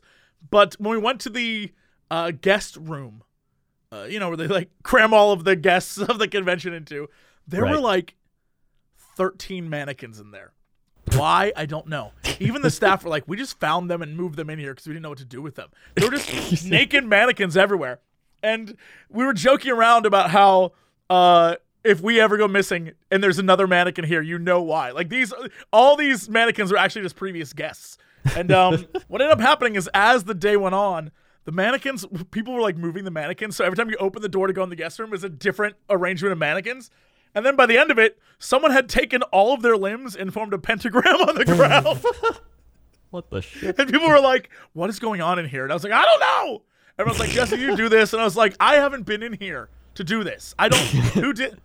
[0.50, 1.72] But when we went to the
[2.12, 3.24] uh, guest room,
[3.90, 7.08] uh, you know, where they like cram all of the guests of the convention into,
[7.48, 8.14] there were like
[9.16, 10.52] 13 mannequins in there.
[11.16, 11.52] Why?
[11.56, 12.12] I don't know.
[12.38, 14.86] Even the staff were like, we just found them and moved them in here because
[14.86, 15.68] we didn't know what to do with them.
[15.94, 18.00] They were just naked mannequins everywhere.
[18.42, 18.76] And
[19.10, 20.72] we were joking around about how
[21.10, 24.90] uh, if we ever go missing and there's another mannequin here, you know why.
[24.92, 25.32] Like these,
[25.72, 27.98] all these mannequins were actually just previous guests.
[28.34, 31.10] And um, what ended up happening is as the day went on,
[31.44, 33.56] the mannequins, people were like moving the mannequins.
[33.56, 35.28] So every time you open the door to go in the guest room, is a
[35.28, 36.90] different arrangement of mannequins.
[37.34, 40.32] And then by the end of it, someone had taken all of their limbs and
[40.32, 42.04] formed a pentagram on the ground.
[43.10, 43.76] What the shit?
[43.76, 46.04] and people were like, "What is going on in here?" And I was like, "I
[46.04, 46.62] don't know."
[46.96, 49.68] Everyone's like, "Jesse, you do this," and I was like, "I haven't been in here
[49.96, 50.54] to do this.
[50.60, 50.80] I don't.
[51.14, 51.60] who did?"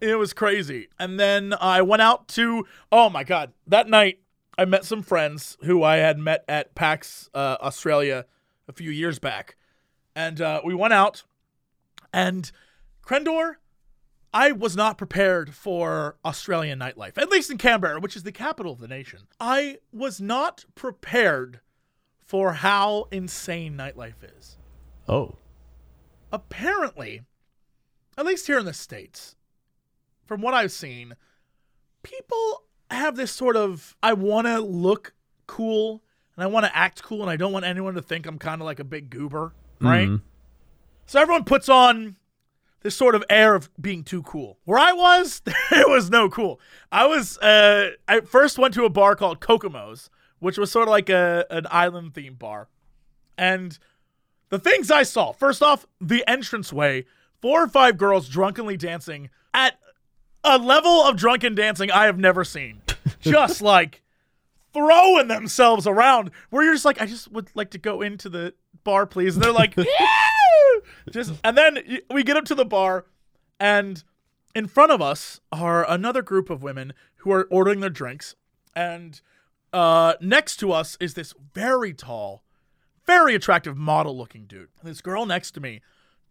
[0.00, 0.88] It was crazy.
[0.98, 2.66] And then I went out to.
[2.90, 3.52] Oh my god!
[3.68, 4.18] That night,
[4.58, 8.26] I met some friends who I had met at PAX uh, Australia
[8.66, 9.54] a few years back,
[10.16, 11.22] and uh, we went out.
[12.12, 12.50] And
[13.06, 13.59] Crendor,
[14.32, 18.72] I was not prepared for Australian nightlife, at least in Canberra, which is the capital
[18.72, 19.20] of the nation.
[19.40, 21.60] I was not prepared
[22.22, 24.56] for how insane nightlife is.
[25.08, 25.34] Oh.
[26.32, 27.22] Apparently,
[28.16, 29.34] at least here in the States,
[30.24, 31.14] from what I've seen,
[32.04, 35.12] people have this sort of I want to look
[35.48, 36.04] cool
[36.36, 38.60] and I want to act cool and I don't want anyone to think I'm kind
[38.60, 40.08] of like a big goober, right?
[40.08, 40.24] Mm-hmm.
[41.06, 42.16] So everyone puts on
[42.82, 44.58] this sort of air of being too cool.
[44.64, 46.60] Where I was, there was no cool.
[46.90, 50.92] I was uh I first went to a bar called Kokomo's, which was sort of
[50.92, 52.68] like a an island themed bar.
[53.36, 53.78] And
[54.50, 57.06] the things I saw, first off, the entranceway,
[57.40, 59.78] four or five girls drunkenly dancing at
[60.44, 62.82] a level of drunken dancing I have never seen.
[63.20, 64.02] Just like
[64.72, 68.54] throwing themselves around where you're just like, I just would like to go into the
[68.84, 69.34] bar, please.
[69.34, 69.84] And they're like, "Yeah!"
[71.10, 71.78] just and then
[72.10, 73.06] we get up to the bar
[73.58, 74.02] and
[74.54, 78.34] in front of us are another group of women who are ordering their drinks.
[78.74, 79.20] And
[79.72, 82.42] uh, next to us is this very tall,
[83.06, 84.68] very attractive model looking dude.
[84.82, 85.80] This girl next to me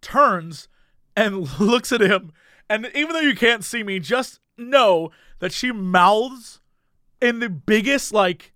[0.01, 0.67] turns
[1.15, 2.31] and looks at him.
[2.69, 6.59] And even though you can't see me, just know that she mouths
[7.21, 8.53] in the biggest, like,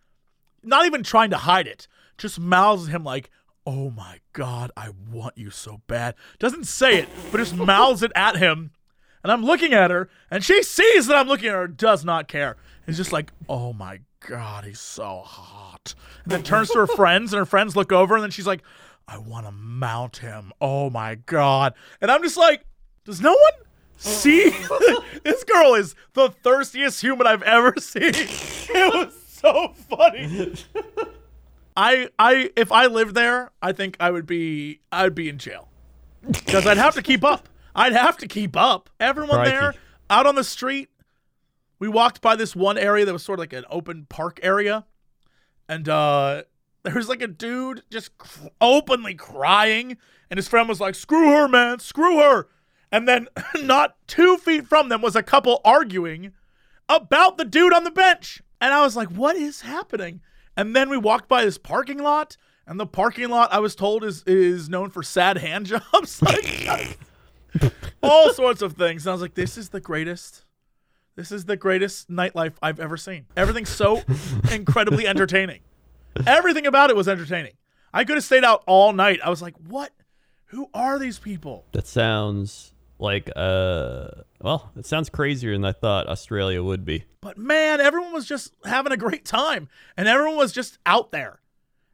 [0.62, 3.30] not even trying to hide it, just mouths him like,
[3.66, 6.16] oh my God, I want you so bad.
[6.40, 8.72] Doesn't say it, but just mouths it at him.
[9.24, 12.28] And I'm looking at her, and she sees that I'm looking at her, does not
[12.28, 12.58] care.
[12.88, 15.96] It's just like, oh my God, he's so hot.
[16.24, 18.64] And then turns to her friends, and her friends look over, and then she's like,
[19.08, 20.52] I want to mount him.
[20.60, 21.74] Oh my God.
[22.02, 22.66] And I'm just like,
[23.06, 24.50] does no one see?
[25.24, 28.12] this girl is the thirstiest human I've ever seen.
[28.14, 30.56] It was so funny.
[31.76, 35.70] I I if I lived there, I think I would be I'd be in jail.
[36.26, 37.50] Because I'd have to keep up.
[37.76, 38.90] I'd have to keep up.
[39.00, 39.52] Everyone Crikey.
[39.52, 39.74] there
[40.10, 40.90] out on the street
[41.80, 44.86] we walked by this one area that was sort of like an open park area,
[45.68, 46.44] and uh,
[46.84, 49.98] there was like a dude just cr- openly crying,
[50.30, 52.48] and his friend was like, "Screw her, man, screw her."
[52.94, 53.28] And then,
[53.64, 56.32] not two feet from them was a couple arguing
[56.88, 58.42] about the dude on the bench.
[58.62, 60.22] And I was like, what is happening?
[60.56, 62.38] And then we walked by this parking lot,
[62.68, 66.22] and the parking lot I was told is is known for sad hand jobs.
[66.22, 66.98] like
[68.04, 69.06] all sorts of things.
[69.06, 70.46] And I was like, this is the greatest.
[71.16, 73.28] This is the greatest nightlife I've ever seen.
[73.38, 74.02] Everything's so
[74.52, 75.60] incredibly entertaining.
[76.26, 77.54] Everything about it was entertaining.
[77.94, 79.20] I could have stayed out all night.
[79.24, 79.92] I was like, what?
[80.46, 81.66] Who are these people?
[81.72, 84.08] That sounds like uh
[84.44, 87.06] well, it sounds crazier than I thought Australia would be.
[87.22, 91.40] But man, everyone was just having a great time and everyone was just out there.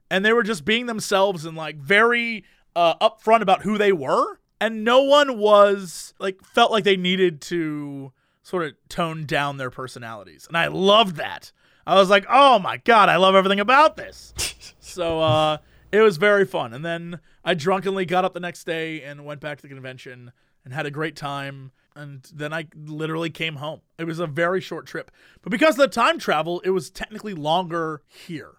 [0.10, 2.44] And they were just being themselves and like very
[2.76, 4.40] uh, upfront about who they were.
[4.60, 9.70] And no one was like felt like they needed to sort of tone down their
[9.70, 10.48] personalities.
[10.48, 11.52] And I loved that.
[11.86, 14.34] I was like, oh my God, I love everything about this.
[14.80, 15.58] so uh,
[15.92, 16.74] it was very fun.
[16.74, 20.32] And then I drunkenly got up the next day and went back to the convention
[20.66, 21.72] and had a great time.
[21.96, 23.82] And then I literally came home.
[23.98, 25.12] It was a very short trip.
[25.42, 28.52] But because of the time travel, it was technically longer here.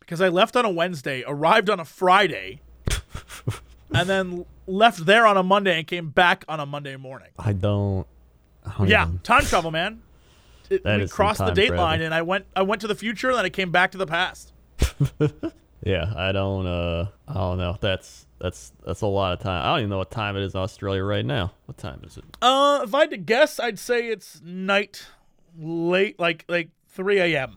[0.00, 2.60] Because I left on a Wednesday, arrived on a Friday,
[3.92, 7.30] and then left there on a Monday and came back on a Monday morning.
[7.38, 8.06] I don't,
[8.64, 10.02] I don't Yeah, even- time travel, man.
[10.70, 12.46] It, we crossed the date line, and I went.
[12.56, 14.52] I went to the future, and then I came back to the past.
[15.86, 17.76] Yeah, I don't uh I don't know.
[17.80, 19.64] That's that's that's a lot of time.
[19.64, 21.52] I don't even know what time it is in Australia right now.
[21.66, 22.24] What time is it?
[22.42, 25.06] Uh, if I had to guess, I'd say it's night,
[25.56, 27.56] late, like like 3 a.m.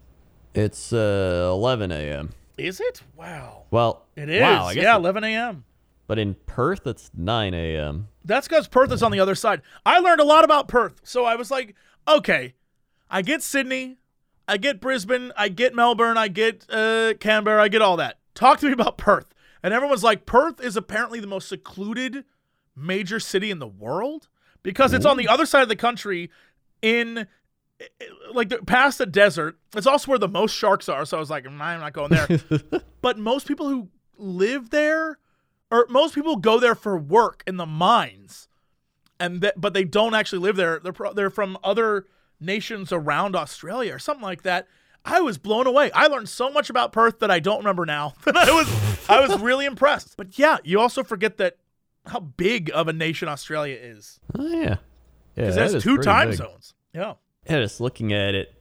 [0.53, 2.29] It's uh 11 a.m.
[2.59, 3.01] Is it?
[3.15, 4.41] Wow, Well, it is.
[4.41, 5.63] Wow, yeah, it- 11 a.m.
[6.05, 8.09] but in Perth it's 9 a.m.
[8.25, 9.63] That's because Perth is on the other side.
[9.87, 11.73] I learned a lot about Perth, so I was like,
[12.07, 12.53] okay,
[13.09, 13.97] I get Sydney,
[14.47, 18.18] I get Brisbane, I get Melbourne, I get uh, Canberra, I get all that.
[18.39, 19.25] Talk to me about Perth.
[19.61, 22.23] And everyone's like, Perth is apparently the most secluded
[22.73, 24.29] major city in the world
[24.63, 26.31] because it's on the other side of the country
[26.81, 27.27] in
[28.31, 29.59] like the, past the desert.
[29.75, 31.03] It's also where the most sharks are.
[31.03, 32.39] So I was like, "Mm, I'm not going there.
[33.01, 35.19] but most people who live there,
[35.69, 38.47] or most people go there for work in the mines,
[39.19, 40.79] and th- but they don't actually live there.
[40.79, 42.05] They're pro- they're from other
[42.39, 44.65] nations around Australia or something like that.
[45.05, 45.91] I was blown away.
[45.91, 48.13] I learned so much about Perth that I don't remember now.
[48.27, 50.15] I was I was really impressed.
[50.17, 51.57] But yeah, you also forget that
[52.05, 54.55] how big of a nation Australia is Oh yeah.
[54.55, 54.75] Yeah,
[55.35, 56.37] because that there's is two time big.
[56.37, 56.73] zones.
[56.93, 57.13] Yeah,
[57.49, 58.53] Yeah, just looking at it,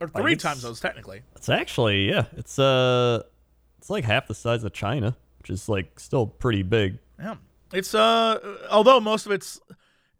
[0.00, 1.22] or three it's- time zones technically.
[1.36, 3.22] it's actually yeah, it's uh
[3.78, 6.98] it's like half the size of China, which is like still pretty big.
[7.18, 7.36] Yeah.
[7.72, 8.38] It's uh
[8.70, 9.60] although most of it's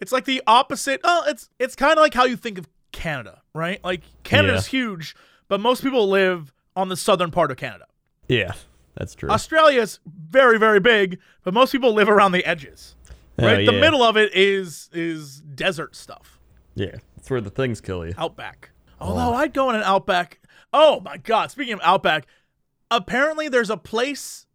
[0.01, 1.01] it's like the opposite.
[1.05, 3.83] Oh, it's it's kind of like how you think of Canada, right?
[3.85, 5.15] Like Canada's huge,
[5.49, 7.87] but most people live on the southern part of Canada.
[8.29, 8.53] Yeah,
[8.95, 9.29] that's true.
[9.31, 12.97] Australia's very very big, but most people live around the edges.
[13.39, 13.67] Oh, Right?
[13.67, 16.39] The middle of it is is desert stuff.
[16.75, 18.15] Yeah, that's where the things kill you.
[18.17, 18.71] Outback.
[19.01, 19.09] Oh.
[19.09, 20.41] Although I'd go in an Outback.
[20.73, 21.51] Oh my God!
[21.51, 22.27] Speaking of Outback,
[22.91, 24.47] apparently there's a place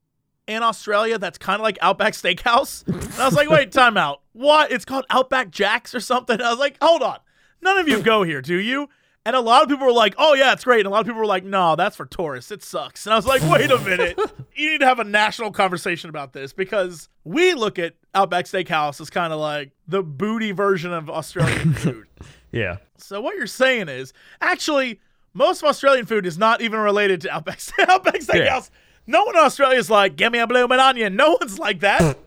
[0.47, 2.86] in Australia that's kind of like Outback Steakhouse.
[2.88, 4.21] And I was like, wait, time out.
[4.34, 4.71] What?
[4.71, 6.41] It's called Outback Jacks or something.
[6.41, 7.19] I was like, hold on.
[7.62, 8.89] None of you go here, do you?
[9.25, 10.79] And a lot of people were like, oh yeah, it's great.
[10.79, 12.51] And a lot of people were like, no, that's for tourists.
[12.51, 13.05] It sucks.
[13.05, 14.17] And I was like, wait a minute.
[14.55, 18.99] you need to have a national conversation about this because we look at Outback Steakhouse
[19.01, 22.08] as kind of like the booty version of Australian food.
[22.51, 24.99] Yeah, So what you're saying is, actually,
[25.34, 28.71] most of Australian food is not even related to Outback, Outback Steakhouse.
[29.05, 31.15] No one in Australia is like, give me a blooming onion.
[31.15, 32.17] No one's like that.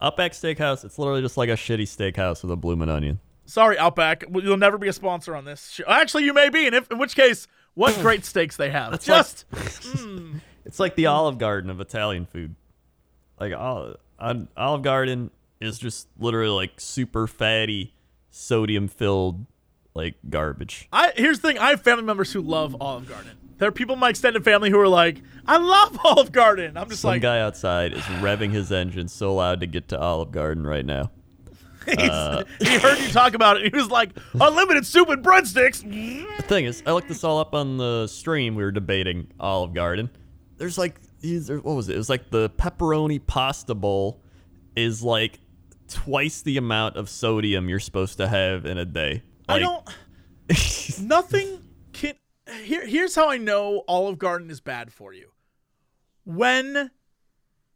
[0.00, 0.84] Outback Steakhouse.
[0.84, 3.18] It's literally just like a shitty steakhouse with a bloomin' onion.
[3.46, 4.24] Sorry, Outback.
[4.32, 5.70] You'll never be a sponsor on this.
[5.70, 5.84] show.
[5.86, 9.02] Actually, you may be, and if, in which case, what great steaks they have.
[9.02, 10.40] Just mm.
[10.64, 12.54] It's like the Olive Garden of Italian food.
[13.38, 13.96] Like Ol-
[14.56, 15.30] Olive Garden
[15.60, 17.92] is just literally like super fatty,
[18.30, 19.46] sodium-filled
[19.94, 20.88] like garbage.
[20.92, 21.58] I here's the thing.
[21.58, 23.32] I have family members who love Olive Garden.
[23.58, 26.76] There are people in my extended family who are like, I love Olive Garden.
[26.76, 30.00] I'm just Some like, guy outside is revving his engine so loud to get to
[30.00, 31.10] Olive Garden right now.
[31.86, 33.72] He's- uh, he heard you talk about it.
[33.72, 35.82] He was like, unlimited soup and breadsticks.
[36.36, 38.54] The thing is, I looked this all up on the stream.
[38.54, 40.10] We were debating Olive Garden.
[40.56, 41.94] There's like, these what was it?
[41.94, 44.20] It was like the pepperoni pasta bowl
[44.76, 45.40] is like
[45.88, 49.22] twice the amount of sodium you're supposed to have in a day.
[49.48, 49.88] I don't.
[51.00, 51.60] nothing
[51.92, 52.14] can.
[52.62, 55.28] Here, here's how I know Olive Garden is bad for you.
[56.24, 56.90] When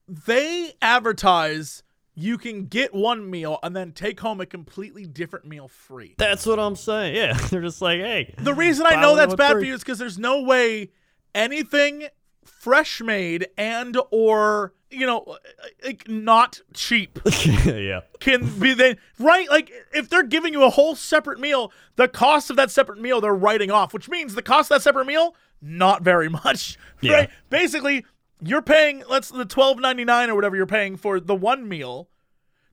[0.07, 1.83] they advertise
[2.21, 6.17] you can get one meal and then take home a completely different meal free.
[6.19, 7.15] That's what I'm saying.
[7.15, 9.99] Yeah, they're just like, hey, The reason I know that's bad for you is because
[9.99, 10.91] there's no way
[11.33, 12.09] anything
[12.45, 15.37] fresh made and or you know
[15.85, 17.19] like not cheap
[17.55, 22.09] yeah, can be then right like if they're giving you a whole separate meal the
[22.09, 25.07] cost of that separate meal they're writing off which means the cost of that separate
[25.07, 27.13] meal not very much Yeah.
[27.13, 28.07] right basically
[28.41, 32.09] you're paying let's the 12.99 or whatever you're paying for the one meal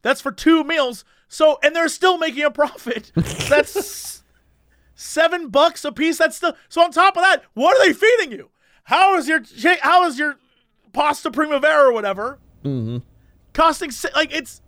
[0.01, 3.11] that's for two meals so and they're still making a profit
[3.49, 4.23] that's
[4.95, 8.31] seven bucks a piece that's still so on top of that what are they feeding
[8.31, 8.49] you
[8.83, 9.41] how is your
[9.81, 10.37] how is your
[10.93, 13.01] pasta primavera or whatever mhm
[13.53, 14.61] costing like it's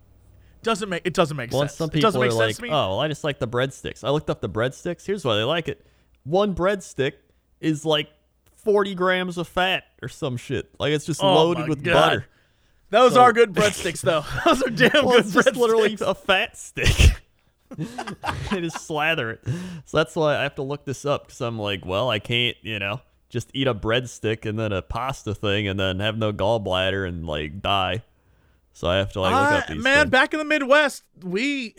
[0.62, 1.74] doesn't make it doesn't make Well, sense.
[1.74, 2.68] some it people doesn't are make like, sense to me.
[2.70, 4.02] oh, well, I just like the breadsticks.
[4.02, 5.06] I looked up the breadsticks.
[5.06, 5.86] Here's why they like it.
[6.24, 7.12] One breadstick
[7.60, 8.08] is like
[8.64, 10.70] 40 grams of fat or some shit.
[10.78, 11.94] Like it's just Oh loaded with God.
[11.94, 12.26] butter.
[12.90, 14.24] Those so- are good breadsticks though.
[14.44, 17.20] Those are damn Well, good it's just literally a fat stick.
[17.76, 19.40] they just slather it.
[19.84, 22.56] So that's why I have to look this up because I'm like, well, I can't,
[22.62, 26.32] you know, just eat a breadstick and then a pasta thing and then have no
[26.32, 28.02] gallbladder and like die.
[28.72, 30.10] So I have to like look up these man, things.
[30.10, 31.74] back in the Midwest, we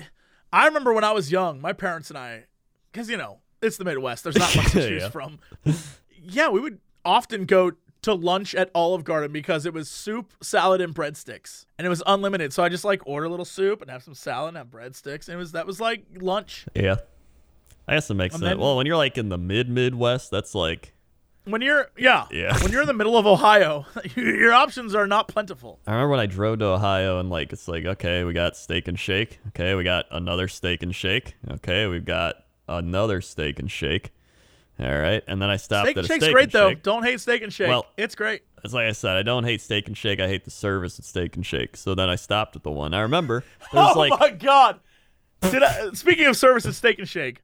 [0.54, 2.46] I remember when I was young, my parents and I
[2.94, 4.24] cuz you know, it's the Midwest.
[4.24, 5.10] There's not much to choose Yeah.
[5.10, 5.39] from.
[6.32, 10.80] Yeah, we would often go to lunch at Olive Garden because it was soup, salad,
[10.80, 12.54] and breadsticks, and it was unlimited.
[12.54, 15.28] So I just like order a little soup and have some salad and have breadsticks,
[15.28, 16.65] and it was that was like lunch.
[16.74, 16.96] Yeah.
[17.88, 18.52] I guess it makes And sense.
[18.52, 20.94] then- well, when you're like in the mid Midwest, that's like
[21.46, 22.56] When you're yeah, Yeah.
[22.62, 25.80] when you're in the middle of Ohio, your options are not plentiful.
[25.88, 28.88] I remember when I drove to Ohio and like it's like okay, we got steak
[28.88, 29.39] and shake.
[29.50, 31.36] Okay, we got another steak and shake.
[31.50, 32.36] Okay, we've got
[32.68, 34.12] another steak and shake.
[34.80, 36.70] All right, and then I stopped Steak at and a Shake's steak great and though.
[36.70, 36.84] shake.
[36.84, 37.68] Don't hate Steak and Shake.
[37.68, 38.44] Well- it's great.
[38.63, 40.20] It's like I said, I don't hate steak and shake.
[40.20, 41.78] I hate the service at steak and shake.
[41.78, 42.94] So then I stopped at the one.
[42.94, 44.82] I remember there's oh like my god!
[45.42, 47.42] Did I, speaking of service at Steak and Shake,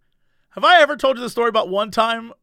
[0.49, 2.33] have I ever told you the story about one time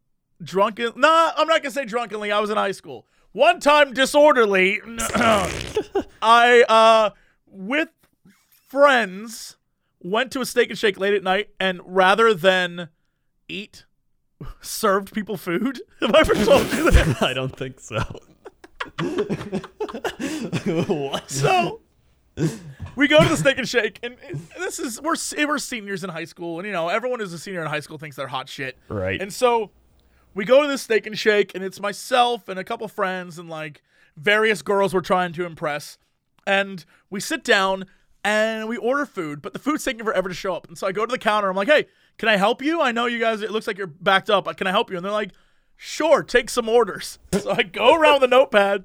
[0.43, 0.93] drunken?
[0.97, 2.33] Nah, I'm not gonna say drunkenly.
[2.33, 3.07] I was in high school.
[3.33, 4.81] One time disorderly.
[6.23, 7.11] I uh
[7.47, 7.91] with
[8.69, 9.57] friends
[10.03, 12.89] went to a Steak and Shake late at night, and rather than
[13.49, 13.85] eat,
[14.61, 15.81] served people food.
[16.01, 17.23] Have I ever told you that?
[17.23, 18.03] I don't think so.
[20.87, 21.31] what?
[21.31, 21.81] So
[22.97, 24.17] we go to the Steak and Shake, and
[24.59, 27.63] this is we're we're seniors in high school, and you know everyone who's a senior
[27.63, 29.21] in high school thinks they're hot shit, Right.
[29.21, 29.71] And so
[30.35, 33.49] we go to the Steak and Shake, and it's myself and a couple friends and
[33.49, 33.83] like
[34.17, 35.99] various girls we're trying to impress,
[36.47, 37.87] and we sit down
[38.25, 40.93] and we order food, but the food's taking forever to show up, and so I
[40.93, 41.87] go to the counter, I'm like, hey,
[42.18, 42.81] can I help you?
[42.81, 43.42] I know you guys.
[43.42, 44.55] It looks like you're backed up.
[44.57, 44.96] Can I help you?
[44.96, 45.33] And they're like,
[45.77, 47.18] sure, take some orders.
[47.42, 48.85] So I go around the notepad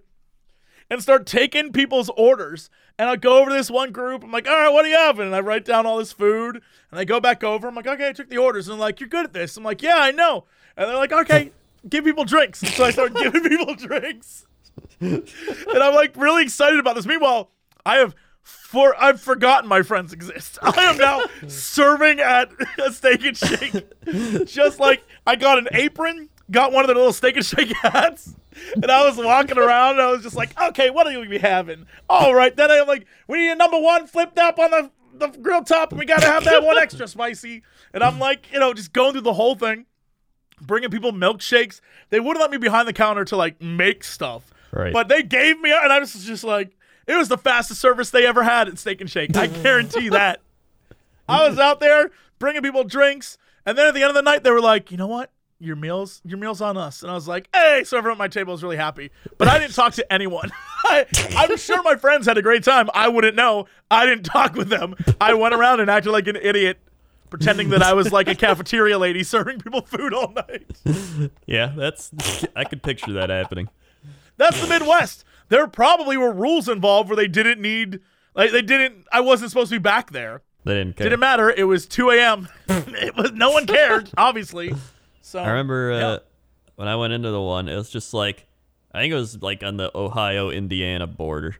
[0.90, 2.70] and start taking people's orders.
[2.98, 4.24] And I go over this one group.
[4.24, 5.20] I'm like, all right, what do you have?
[5.20, 6.62] And I write down all this food.
[6.90, 7.68] And I go back over.
[7.68, 8.68] I'm like, okay, I took the orders.
[8.68, 9.58] And like, you're good at this.
[9.58, 10.46] I'm like, yeah, I know.
[10.76, 11.52] And they're like, okay,
[11.88, 12.60] give people drinks.
[12.60, 14.48] So I start giving people drinks.
[15.00, 15.24] and
[15.68, 17.06] I'm like really excited about this.
[17.06, 17.52] Meanwhile,
[17.86, 18.16] I have
[18.48, 20.58] for I've forgotten my friends exist.
[20.62, 22.50] I am now serving at
[22.86, 24.46] a steak and shake.
[24.46, 28.36] Just like I got an apron, got one of the little steak and shake hats,
[28.74, 31.38] and I was walking around and I was just like, okay, what are we be
[31.38, 31.86] having?
[32.10, 35.28] All right, then I'm like, we need a number one flipped up on the the
[35.40, 37.64] grill top, and we gotta have that one extra spicy.
[37.94, 39.86] And I'm like, you know, just going through the whole thing
[40.62, 41.82] bringing people milkshakes.
[42.10, 44.52] They wouldn't let me behind the counter to like make stuff.
[44.72, 44.94] Right.
[44.94, 46.77] But they gave me, and I was just like,
[47.08, 49.36] it was the fastest service they ever had at Steak and Shake.
[49.36, 50.42] I guarantee that.
[51.30, 54.44] I was out there bringing people drinks, and then at the end of the night,
[54.44, 55.32] they were like, you know what?
[55.60, 57.02] Your meals, your meals on us.
[57.02, 59.10] And I was like, hey, so everyone at my table was really happy.
[59.40, 60.52] But I didn't talk to anyone.
[60.86, 62.90] I, I'm sure my friends had a great time.
[62.94, 63.66] I wouldn't know.
[63.90, 64.96] I didn't talk with them.
[65.20, 66.78] I went around and acted like an idiot,
[67.32, 70.68] pretending that I was like a cafeteria lady serving people food all night.
[71.48, 72.12] Yeah, that's
[72.56, 73.70] I could picture that happening.
[74.38, 75.26] That's the Midwest.
[75.50, 78.02] There probably were rules involved where they didn't need,
[78.36, 79.06] like they didn't.
[79.12, 80.42] I wasn't supposed to be back there.
[80.64, 81.06] They didn't care.
[81.06, 81.50] Didn't matter.
[81.50, 82.50] It was 2 a.m.
[82.68, 84.74] it was no one cared, obviously.
[85.22, 86.18] So I remember uh, yeah.
[86.76, 88.46] when I went into the one, it was just like
[88.92, 91.56] I think it was like on the Ohio Indiana border,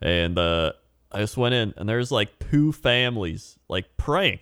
[0.00, 0.72] and uh,
[1.12, 4.40] I just went in and there's like two families like praying,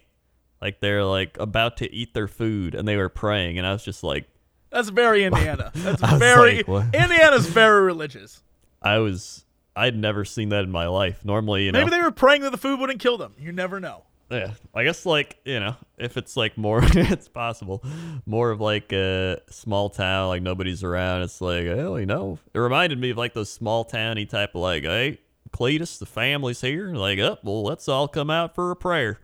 [0.61, 3.85] like they're like about to eat their food and they were praying, and I was
[3.85, 4.29] just like,
[4.71, 5.73] that's very Indiana.
[5.75, 6.95] That's very like.
[6.95, 8.43] Indiana's very religious.
[8.83, 11.25] I was I'd never seen that in my life.
[11.25, 13.35] Normally, you know, Maybe they were praying that the food wouldn't kill them.
[13.39, 14.05] You never know.
[14.31, 17.85] Yeah, I guess like you know, if it's like more, it's possible,
[18.25, 21.23] more of like a small town, like nobody's around.
[21.23, 24.63] It's like, oh, you know, it reminded me of like those small towny type of
[24.63, 25.21] like, hey,
[25.53, 26.89] Cletus, the family's here.
[26.93, 29.21] Like, up, well, let's all come out for a prayer.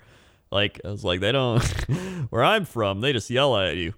[0.52, 1.62] Like, I was like, they don't.
[2.30, 3.94] where I'm from, they just yell at you,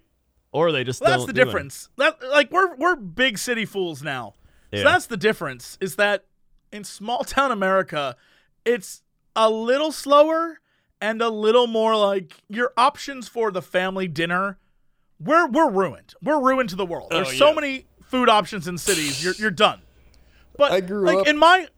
[0.52, 1.02] or they just.
[1.02, 1.90] Well, that's the difference.
[1.98, 4.34] That like we're we're big city fools now.
[4.78, 5.78] So that's the difference.
[5.80, 6.24] Is that
[6.72, 8.16] in small town America,
[8.64, 9.02] it's
[9.36, 10.60] a little slower
[11.00, 14.58] and a little more like your options for the family dinner.
[15.20, 16.14] We're we're ruined.
[16.22, 17.08] We're ruined to the world.
[17.10, 19.22] There's Oh, so many food options in cities.
[19.22, 19.80] You're you're done.
[20.56, 21.68] But I grew like up- in my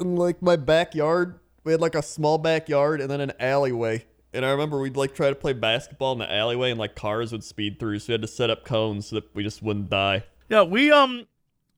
[0.00, 1.38] in like my backyard.
[1.64, 4.04] We had like a small backyard and then an alleyway.
[4.34, 7.30] And I remember we'd like try to play basketball in the alleyway, and like cars
[7.32, 9.88] would speed through, so we had to set up cones so that we just wouldn't
[9.88, 10.24] die.
[10.48, 11.26] Yeah, we um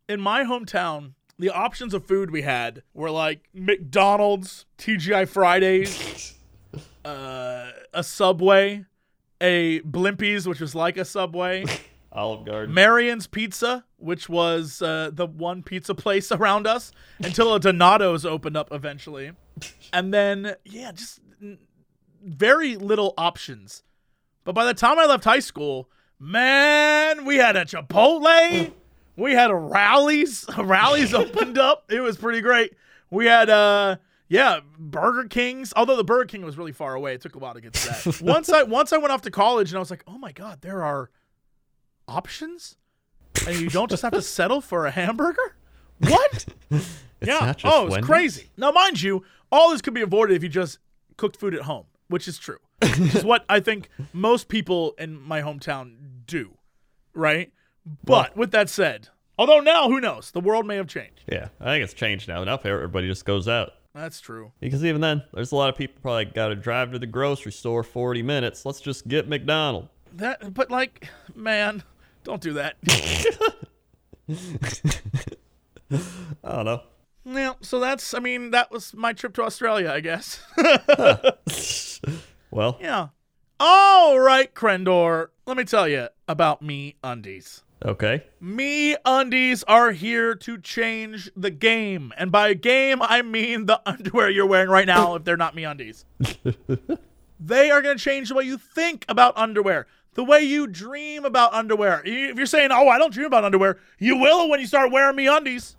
[0.09, 6.34] in my hometown, the options of food we had were like McDonald's, TGI Fridays,
[7.04, 8.84] uh, a Subway,
[9.40, 11.64] a Blimpie's, which was like a Subway,
[12.12, 12.74] Olive Garden.
[12.74, 18.57] Marion's Pizza, which was uh, the one pizza place around us until a Donato's opened
[18.57, 19.32] up eventually,
[19.92, 21.59] and then yeah, just n-
[22.24, 23.82] very little options.
[24.44, 28.72] But by the time I left high school, man, we had a Chipotle.
[29.17, 30.45] We had a Rally's.
[30.59, 31.91] Rally's opened up.
[31.91, 32.75] It was pretty great.
[33.11, 33.97] We had uh
[34.29, 35.73] yeah, Burger Kings.
[35.77, 37.89] Although the Burger King was really far away, it took a while to get to
[37.89, 38.21] that.
[38.23, 40.61] once I once I went off to college and I was like, oh my god,
[40.62, 41.11] there are
[42.09, 42.77] options,
[43.47, 45.57] and you don't just have to settle for a hamburger.
[46.01, 46.45] What?
[47.21, 47.55] yeah.
[47.64, 48.51] Oh, it's crazy.
[48.57, 50.79] Now, mind you, all this could be avoided if you just
[51.17, 52.59] cooked food at home, which is true.
[52.83, 55.95] which is what I think most people in my hometown
[56.27, 56.59] do,
[57.14, 57.51] right?
[58.05, 59.09] But with that said,
[59.39, 61.22] although now who knows, the world may have changed.
[61.30, 62.43] Yeah, I think it's changed now.
[62.45, 63.72] Now everybody just goes out.
[63.95, 64.53] That's true.
[64.61, 67.53] Because even then, there's a lot of people probably got to drive to the grocery
[67.53, 68.66] store 40 minutes.
[68.66, 69.89] Let's just get McDonald's.
[70.14, 71.82] That, but like, man,
[72.24, 72.76] don't do that.
[76.45, 76.82] I don't know.
[77.24, 77.55] yeah.
[77.62, 80.43] So that's, I mean, that was my trip to Australia, I guess.
[82.51, 83.09] Well, yeah.
[83.61, 85.28] All right, Crendor.
[85.47, 87.62] Let me tell you about MeUndies.
[87.85, 88.24] Okay.
[88.43, 92.12] MeUndies are here to change the game.
[92.16, 96.05] And by game, I mean the underwear you're wearing right now if they're not MeUndies.
[97.41, 101.24] they are going to change the way you think about underwear, the way you dream
[101.24, 102.03] about underwear.
[102.05, 105.16] If you're saying, oh, I don't dream about underwear, you will when you start wearing
[105.16, 105.74] MeUndies.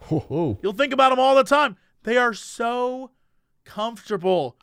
[0.62, 1.78] You'll think about them all the time.
[2.04, 3.12] They are so
[3.66, 4.56] comfortable.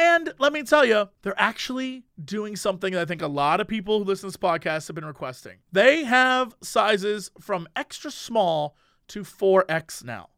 [0.00, 3.68] And let me tell you, they're actually doing something that I think a lot of
[3.68, 5.58] people who listen to this podcast have been requesting.
[5.72, 8.76] They have sizes from extra small
[9.08, 10.30] to 4X now.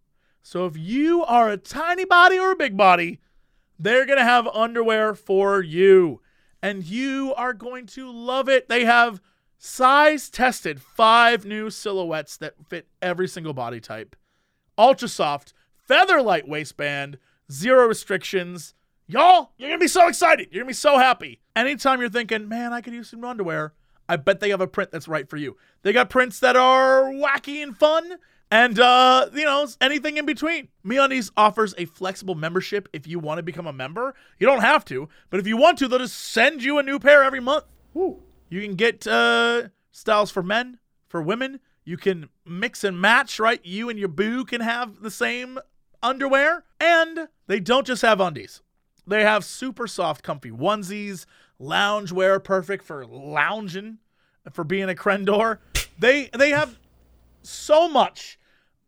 [0.42, 3.20] So if you are a tiny body or a big body,
[3.78, 6.20] they're going to have underwear for you.
[6.60, 8.68] And you are going to love it.
[8.68, 9.20] They have
[9.58, 14.16] size tested five new silhouettes that fit every single body type
[14.76, 18.74] ultra soft, feather light waistband, zero restrictions.
[19.12, 20.48] Y'all, you're gonna be so excited.
[20.50, 21.38] You're gonna be so happy.
[21.54, 23.74] Anytime you're thinking, man, I could use some underwear,
[24.08, 25.58] I bet they have a print that's right for you.
[25.82, 28.16] They got prints that are wacky and fun,
[28.50, 30.68] and uh, you know, anything in between.
[30.82, 34.14] MeUndies offers a flexible membership if you want to become a member.
[34.38, 36.98] You don't have to, but if you want to, they'll just send you a new
[36.98, 37.64] pair every month.
[38.48, 41.60] You can get uh, styles for men, for women.
[41.84, 43.60] You can mix and match, right?
[43.62, 45.58] You and your boo can have the same
[46.02, 46.64] underwear.
[46.80, 48.62] And they don't just have undies,
[49.07, 51.26] they have super soft, comfy onesies,
[51.59, 53.98] lounge wear, perfect for lounging,
[54.53, 55.59] for being a crendor.
[55.98, 56.78] They they have
[57.42, 58.38] so much.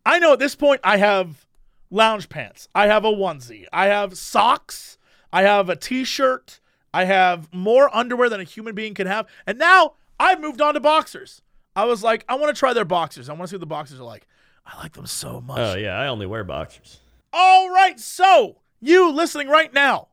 [0.06, 1.46] I know at this point I have
[1.90, 2.68] lounge pants.
[2.74, 3.66] I have a onesie.
[3.72, 4.98] I have socks.
[5.32, 6.60] I have a t-shirt.
[6.92, 9.26] I have more underwear than a human being can have.
[9.46, 11.42] And now I've moved on to boxers.
[11.74, 13.28] I was like, I want to try their boxers.
[13.28, 14.26] I want to see what the boxers are like.
[14.64, 15.58] I like them so much.
[15.58, 17.00] Oh, yeah, I only wear boxers.
[17.32, 20.08] All right, so you listening right now,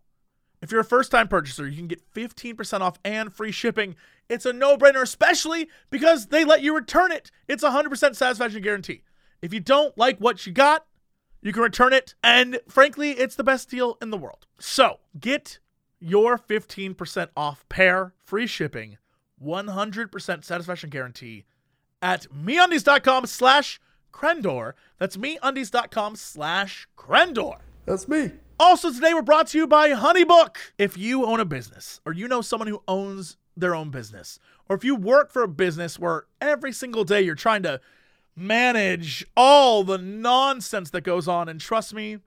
[0.61, 3.95] if you're a first time purchaser, you can get 15% off and free shipping.
[4.30, 7.32] It's a no brainer, especially because they let you return it.
[7.47, 9.03] It's 100% satisfaction guarantee.
[9.41, 10.86] If you don't like what you got,
[11.41, 12.13] you can return it.
[12.24, 14.45] And frankly, it's the best deal in the world.
[14.59, 15.59] So get
[15.99, 18.97] your 15% off pair, free shipping,
[19.43, 21.45] 100% satisfaction guarantee
[22.01, 23.80] at meundies.com slash
[24.13, 24.74] Crendor.
[24.97, 27.57] That's meundies.com slash Crendor.
[27.86, 28.32] That's me.
[28.64, 30.55] Also, today we're brought to you by Honeybook.
[30.78, 34.38] If you own a business, or you know someone who owns their own business,
[34.70, 37.82] or if you work for a business where every single day you're trying to
[38.36, 42.20] manage all the nonsense that goes on, and trust me,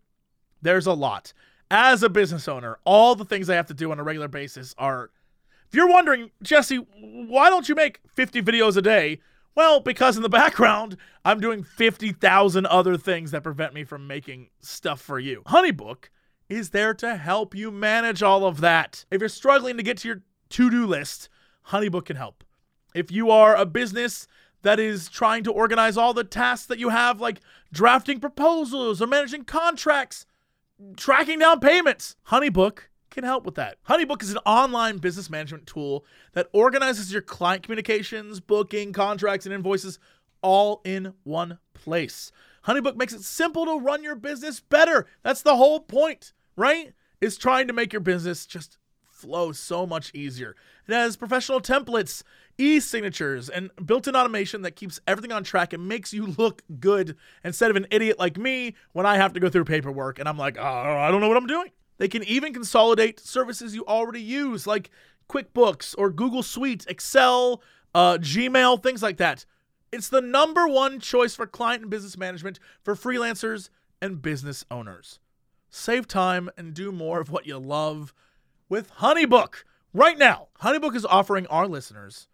[0.61, 1.33] there's a lot.
[1.71, 4.75] As a business owner, all the things I have to do on a regular basis
[4.77, 5.13] are.
[5.69, 9.21] If you're wondering, Jesse, why don't you make 50 videos a day?
[9.55, 14.49] Well, because in the background, I'm doing 50,000 other things that prevent me from making
[14.61, 15.45] stuff for you.
[15.47, 16.07] Honeybook
[16.49, 19.05] is there to help you manage all of that.
[19.11, 21.29] If you're struggling to get to your to do list,
[21.69, 22.45] Honeybook can help.
[22.95, 24.27] If you are a business
[24.63, 27.41] that is trying to organize all the tasks that you have, like
[27.73, 30.27] drafting proposals or managing contracts,
[30.97, 32.81] tracking down payments, Honeybook
[33.11, 33.79] can help with that.
[33.89, 39.55] Honeybook is an online business management tool that organizes your client communications, booking, contracts, and
[39.55, 39.99] invoices
[40.43, 42.31] all in one place.
[42.67, 45.07] Honeybook makes it simple to run your business better.
[45.23, 46.93] That's the whole point, right?
[47.21, 50.55] Is trying to make your business just flow so much easier.
[50.87, 52.23] It has professional templates,
[52.59, 57.71] e-signatures, and built-in automation that keeps everything on track and makes you look good instead
[57.71, 60.59] of an idiot like me when I have to go through paperwork and I'm like,
[60.59, 61.71] oh, I don't know what I'm doing.
[61.97, 64.91] They can even consolidate services you already use, like
[65.29, 67.63] QuickBooks or Google Suite, Excel,
[67.95, 69.47] uh, Gmail, things like that.
[69.95, 73.69] It's the number one choice for client and business management for freelancers
[74.03, 75.21] and business owners.
[75.71, 78.13] Save time and do more of what you love
[78.69, 79.63] with Honeybook.
[79.93, 82.27] Right now, Honeybook is offering our listeners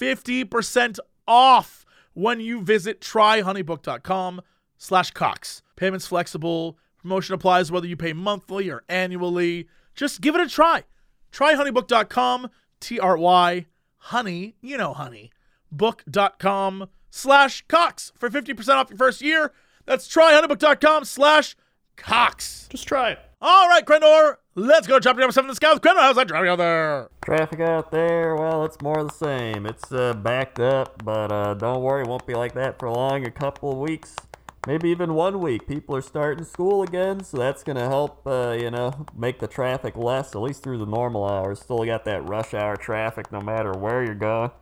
[0.00, 1.84] 50% off
[2.14, 4.40] when you visit tryhoneybook.com
[4.78, 5.60] slash Cox.
[5.74, 6.78] Payments flexible.
[6.98, 9.66] Promotion applies whether you pay monthly or annually.
[9.96, 10.84] Just give it a try.
[11.32, 12.48] Tryhoneybook.com,
[12.78, 15.32] T-R-Y, honey, you know honey,
[15.72, 19.52] book.com slash Cox for 50% off your first year.
[19.86, 21.56] That's tryhoneybook.com slash
[21.96, 22.68] Cox.
[22.70, 23.18] Just try it.
[23.40, 26.00] All right, Crendor, let's go to chapter number seven in the sky with Crendor.
[26.00, 27.08] How's that driving out there?
[27.24, 29.66] Traffic out there, well, it's more the same.
[29.66, 33.26] It's uh, backed up, but uh, don't worry, it won't be like that for long.
[33.26, 34.14] A couple of weeks,
[34.68, 35.66] maybe even one week.
[35.66, 39.96] People are starting school again, so that's gonna help, uh, you know, make the traffic
[39.96, 41.58] less, at least through the normal hours.
[41.58, 44.52] Still got that rush hour traffic no matter where you're going.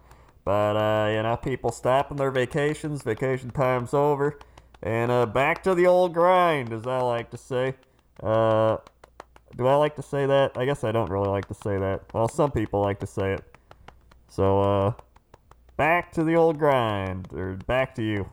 [0.45, 4.39] But, uh, you know, people stopping their vacations, vacation time's over,
[4.83, 7.75] and uh, back to the old grind, as I like to say.
[8.23, 8.79] Uh,
[9.57, 10.57] do I like to say that?
[10.57, 12.03] I guess I don't really like to say that.
[12.15, 13.45] Well, some people like to say it.
[14.29, 14.93] So, uh,
[15.77, 18.31] back to the old grind, or back to you.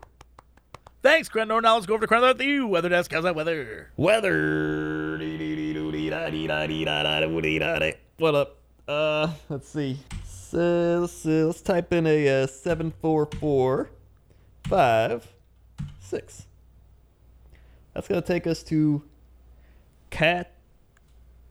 [1.03, 1.61] Thanks, Crendor.
[1.61, 3.11] Now let's go over to Crendor at the weather desk.
[3.11, 3.91] How's that weather?
[3.97, 5.17] Weather.
[8.17, 8.57] What up?
[8.87, 9.99] Uh, let's see.
[10.57, 13.91] So, let's, uh, let's type in a uh, seven four four
[14.67, 15.27] five
[15.99, 16.47] six.
[17.93, 19.03] That's gonna take us to
[20.09, 20.51] Kat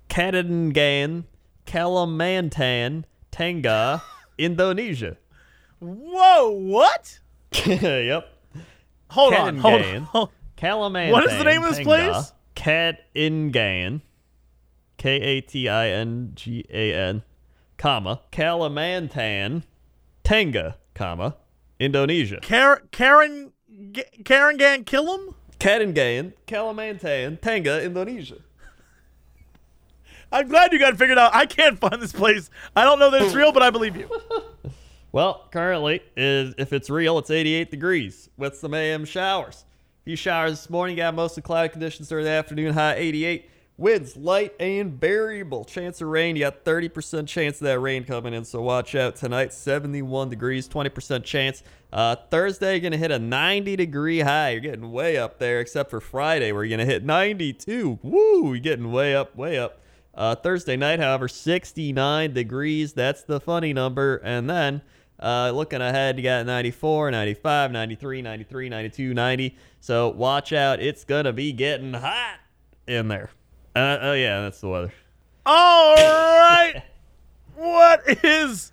[0.09, 1.22] Katangan,
[1.66, 4.02] Kalimantan, Tanga,
[4.38, 5.16] Indonesia.
[5.78, 7.20] Whoa, what?
[7.64, 8.28] yep.
[9.11, 10.02] Hold on, hold on.
[10.02, 11.12] Hold- Kalimantan.
[11.12, 12.32] What is the name of this Tanga, place?
[12.57, 14.00] Katangan,
[14.96, 17.22] K A T I N G A N,
[17.79, 19.62] comma Kalimantan,
[20.24, 21.37] Tanga, comma
[21.79, 22.39] Indonesia.
[22.43, 23.53] Karen, Karen,
[23.93, 25.35] G- Karen Gan Killam?
[25.59, 28.37] Katangan, Kalimantan, Tanga, Indonesia.
[30.33, 31.35] I'm glad you got it figured out.
[31.35, 32.51] I can't find this place.
[32.74, 34.11] I don't know that it's real, but I believe you.
[35.12, 39.64] Well, currently, is if it's real, it's 88 degrees with some AM showers.
[40.05, 43.49] few showers this morning, got mostly cloudy conditions during the afternoon, high 88.
[43.79, 45.62] Winds light and variable.
[45.64, 49.16] Chance of rain, you got 30% chance of that rain coming in, so watch out
[49.16, 49.53] tonight.
[49.53, 51.62] 71 degrees, 20% chance.
[51.93, 54.51] Uh, Thursday, going to hit a 90 degree high.
[54.51, 57.99] You're getting way up there, except for Friday, where you're going to hit 92.
[58.03, 59.79] Woo, you're getting way up, way up.
[60.14, 62.95] Uh, Thursday night, however, 69 degrees.
[62.95, 64.16] That's the funny number.
[64.24, 64.81] And then
[65.20, 69.57] uh, looking ahead, you got 94, 95, 93, 93, 92, 90.
[69.81, 70.81] So watch out.
[70.81, 72.39] It's going to be getting hot
[72.87, 73.29] in there.
[73.77, 74.91] Uh, oh, yeah, that's the weather.
[75.45, 76.83] All right.
[77.55, 78.72] what is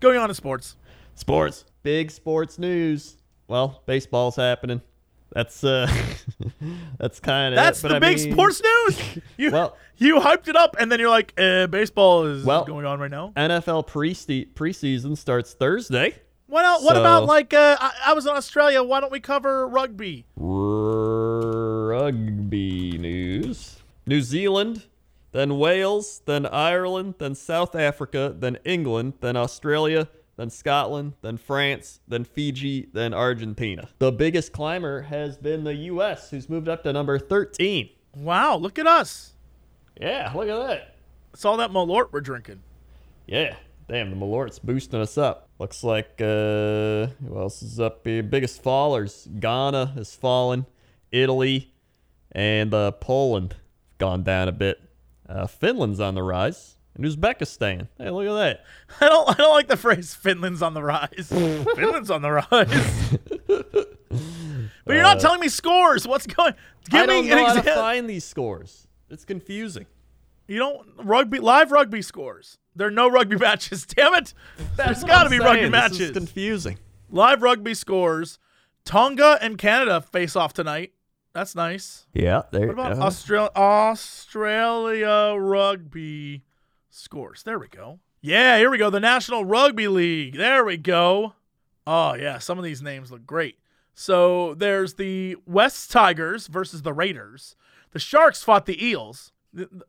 [0.00, 0.76] going on in sports?
[1.14, 1.66] Sports.
[1.82, 3.18] Big sports news.
[3.48, 4.80] Well, baseball's happening.
[5.34, 5.86] That's uh
[6.98, 9.00] that's kind of That's the big sports news.
[9.36, 12.86] You Well- you hyped it up, and then you're like, uh, baseball is Well- going
[12.86, 13.32] on right now.
[13.36, 16.14] NFL pre preseason starts Thursday.
[16.46, 18.82] What else, What about like uh, I, I was in Australia?
[18.82, 20.24] Why don't we cover rugby?
[21.92, 23.81] Rugby news.
[24.06, 24.86] New Zealand,
[25.32, 32.00] then Wales, then Ireland, then South Africa, then England, then Australia, then Scotland, then France,
[32.08, 33.88] then Fiji, then Argentina.
[33.98, 37.88] The biggest climber has been the US, who's moved up to number 13.
[38.16, 39.34] Wow, look at us.
[40.00, 40.96] Yeah, look at that.
[41.32, 42.60] It's all that Malort we're drinking.
[43.26, 43.56] Yeah.
[43.88, 45.48] Damn, the Malort's boosting us up.
[45.58, 48.22] Looks like, uh, who else is up here?
[48.22, 49.28] Biggest fallers.
[49.38, 50.66] Ghana has fallen.
[51.10, 51.74] Italy
[52.30, 53.56] and uh, Poland
[53.98, 54.80] gone down a bit.
[55.28, 56.76] Uh, Finland's on the rise.
[56.94, 57.88] And Uzbekistan.
[57.96, 58.64] Hey, look at that.
[59.00, 59.28] I don't.
[59.30, 63.18] I don't like the phrase "Finland's on the rise." Finland's on the rise.
[63.48, 66.06] but you're not telling me scores.
[66.06, 66.54] What's going?
[66.90, 67.82] Give Uh, I don't me know an how to example.
[67.82, 68.86] find these scores.
[69.08, 69.86] It's confusing.
[70.48, 72.58] You don't rugby live rugby scores.
[72.76, 73.86] There are no rugby matches.
[73.86, 74.34] Damn it!
[74.76, 76.00] There's got to be rugby This matches.
[76.00, 76.78] is confusing.
[77.10, 78.38] live rugby scores.
[78.84, 80.92] Tonga and Canada face off tonight.
[81.32, 82.06] That's nice.
[82.12, 83.50] Yeah, there What about Australia?
[83.56, 86.42] Australia rugby
[86.90, 87.42] scores.
[87.42, 88.00] There we go.
[88.20, 88.90] Yeah, here we go.
[88.90, 90.36] The National Rugby League.
[90.36, 91.34] There we go.
[91.86, 93.58] Oh yeah, some of these names look great.
[93.94, 97.56] So there's the West Tigers versus the Raiders.
[97.92, 99.32] The Sharks fought the Eels.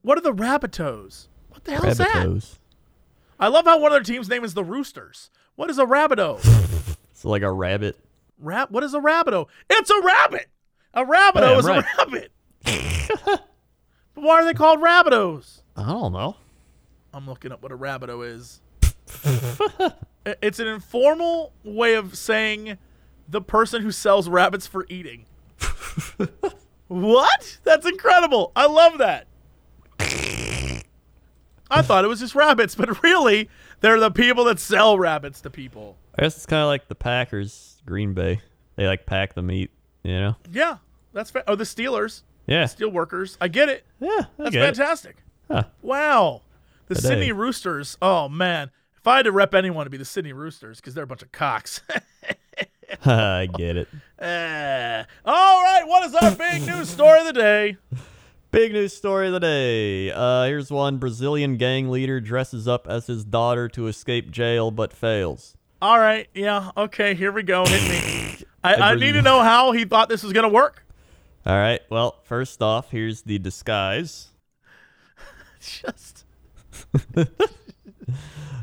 [0.02, 1.28] What are the Rabbitohs?
[1.50, 2.58] What the hell is that?
[3.40, 5.30] I love how one of their team's name is the Roosters.
[5.56, 6.40] What is a Rabbitoh?
[7.12, 7.98] It's like a rabbit.
[8.38, 9.48] Rab- what is a Rabbitoh?
[9.70, 10.48] It's a rabbit.
[10.94, 11.84] A Rabbitoh Damn is right.
[11.84, 12.32] a rabbit.
[12.64, 13.42] but
[14.14, 15.62] why are they called Rabbitohs?
[15.76, 16.36] I don't know.
[17.14, 18.62] I'm looking up what a Rabbitoh is.
[20.26, 22.78] It's an informal way of saying
[23.28, 25.26] the person who sells rabbits for eating.
[26.88, 27.58] what?
[27.64, 28.54] That's incredible.
[28.56, 29.28] I love that.
[31.70, 33.50] I thought it was just rabbits, but really,
[33.82, 35.98] they're the people that sell rabbits to people.
[36.18, 38.42] I guess it's kind of like the Packers, Green Bay.
[38.76, 39.72] They like pack the meat,
[40.04, 40.36] you know?
[40.52, 40.78] Yeah,
[41.14, 42.66] that's fa- oh the Steelers, Yeah.
[42.66, 43.38] steel workers.
[43.42, 43.86] I get it.
[44.00, 44.26] Yeah.
[44.40, 45.18] I That's fantastic.
[45.50, 45.64] Huh.
[45.82, 46.42] Wow.
[46.88, 47.08] The Today.
[47.08, 47.98] Sydney Roosters.
[48.02, 51.04] Oh man, if I had to rep anyone, it'd be the Sydney Roosters because they're
[51.06, 51.82] a bunch of cocks.
[53.06, 53.88] I get it.
[54.20, 55.04] Eh.
[55.26, 57.78] All right, what is our big news story of the day?
[58.52, 60.12] Big news story of the day.
[60.12, 64.94] Uh, here's one Brazilian gang leader dresses up as his daughter to escape jail but
[64.94, 65.58] fails.
[65.82, 67.66] All right, yeah, okay, here we go.
[67.66, 68.38] Hit me.
[68.64, 70.86] I, I need to know how he thought this was gonna work.
[71.46, 71.82] All right.
[71.90, 74.30] Well, first off, here's the disguise.
[75.60, 76.26] Just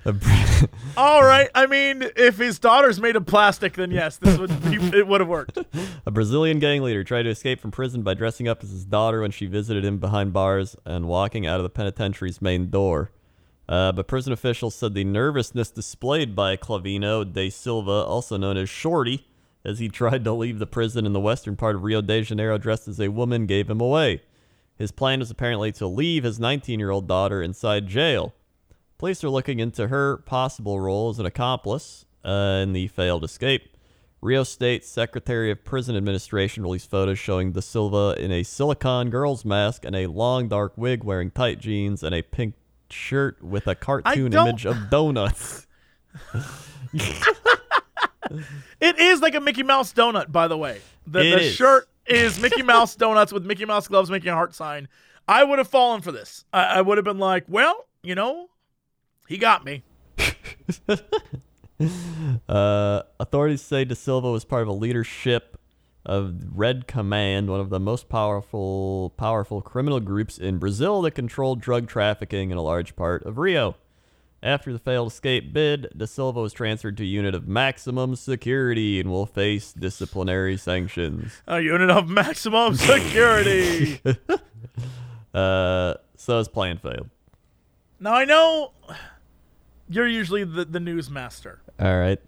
[0.96, 1.48] all right.
[1.54, 5.20] I mean, if his daughter's made of plastic, then yes, this would be, it would
[5.20, 5.58] have worked.
[6.06, 9.20] A Brazilian gang leader tried to escape from prison by dressing up as his daughter
[9.20, 13.10] when she visited him behind bars and walking out of the penitentiary's main door.
[13.68, 18.68] Uh, but prison officials said the nervousness displayed by Clauvino de Silva, also known as
[18.68, 19.26] Shorty,
[19.64, 22.58] as he tried to leave the prison in the western part of Rio de Janeiro
[22.58, 24.22] dressed as a woman, gave him away.
[24.76, 28.34] His plan was apparently to leave his 19 year old daughter inside jail.
[28.96, 33.76] Police are looking into her possible role as an accomplice uh, in the failed escape.
[34.22, 39.46] Rio State Secretary of Prison Administration released photos showing De Silva in a silicone girl's
[39.46, 42.54] mask and a long dark wig wearing tight jeans and a pink
[42.90, 45.66] shirt with a cartoon image of donuts.
[48.80, 50.80] It is like a Mickey Mouse donut, by the way.
[51.06, 51.54] The, the is.
[51.54, 54.88] shirt is Mickey Mouse donuts with Mickey Mouse gloves making a heart sign.
[55.26, 56.44] I would have fallen for this.
[56.52, 58.50] I, I would have been like, well, you know,
[59.28, 59.82] he got me.
[62.46, 65.58] Uh, authorities say De Silva was part of a leadership
[66.04, 71.60] of Red Command, one of the most powerful powerful criminal groups in Brazil that controlled
[71.60, 73.76] drug trafficking in a large part of Rio.
[74.42, 78.98] After the failed escape bid, De Silva was transferred to a unit of maximum security
[78.98, 81.42] and will face disciplinary sanctions.
[81.46, 84.00] A unit of maximum security.
[85.32, 87.08] Uh, so his plan failed.
[88.00, 88.72] now I know
[89.88, 91.60] you're usually the, the news master.
[91.78, 92.18] All right,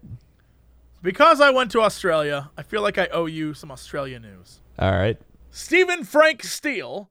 [1.01, 4.61] Because I went to Australia, I feel like I owe you some Australia news.
[4.79, 5.19] all right.
[5.51, 7.09] Stephen Frank Steele,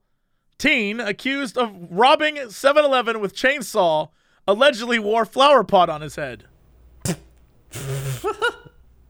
[0.57, 4.09] teen accused of robbing 7 Eleven with chainsaw,
[4.47, 6.45] allegedly wore flower pot on his head.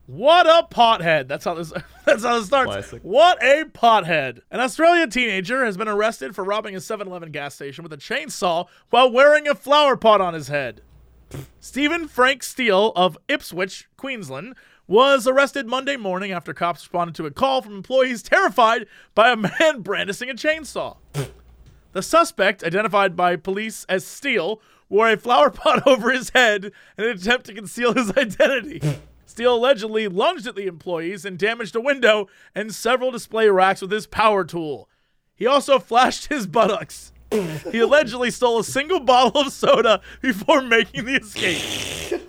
[0.05, 1.27] what a pothead.
[1.27, 1.71] That's how this
[2.05, 2.71] that's how this starts.
[2.71, 3.01] Classic.
[3.03, 4.41] What a pothead.
[4.51, 8.67] An Australian teenager has been arrested for robbing a 7-Eleven gas station with a chainsaw
[8.89, 10.81] while wearing a flower pot on his head.
[11.59, 14.55] Stephen Frank Steele of Ipswich, Queensland,
[14.87, 19.35] was arrested Monday morning after cops responded to a call from employees terrified by a
[19.35, 20.97] man brandishing a chainsaw.
[21.93, 24.61] The suspect, identified by police as Steele,
[24.93, 26.65] wore a flower pot over his head
[26.97, 28.81] in an attempt to conceal his identity.
[29.25, 33.91] Steele allegedly lunged at the employees and damaged a window and several display racks with
[33.91, 34.87] his power tool.
[35.35, 37.11] He also flashed his buttocks.
[37.71, 42.21] He allegedly stole a single bottle of soda before making the escape.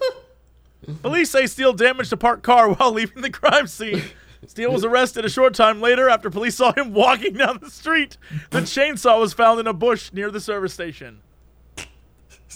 [1.03, 4.03] Police say Steele damaged a parked car while leaving the crime scene.
[4.47, 8.17] Steele was arrested a short time later after police saw him walking down the street.
[8.51, 11.21] The chainsaw was found in a bush near the service station.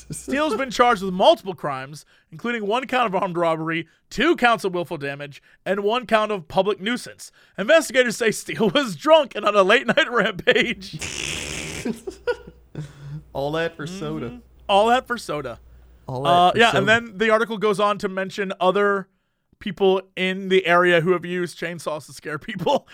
[0.11, 4.73] Steele's been charged with multiple crimes, including one count of armed robbery, two counts of
[4.75, 7.31] willful damage, and one count of public nuisance.
[7.59, 10.97] Investigators say Steele was drunk and on a late night rampage.
[13.33, 14.41] All that for soda.
[14.69, 15.61] All that for soda.
[16.07, 16.79] All that Uh, for yeah, soda.
[16.79, 19.09] and then the article goes on to mention other
[19.61, 22.87] people in the area who have used chainsaws to scare people.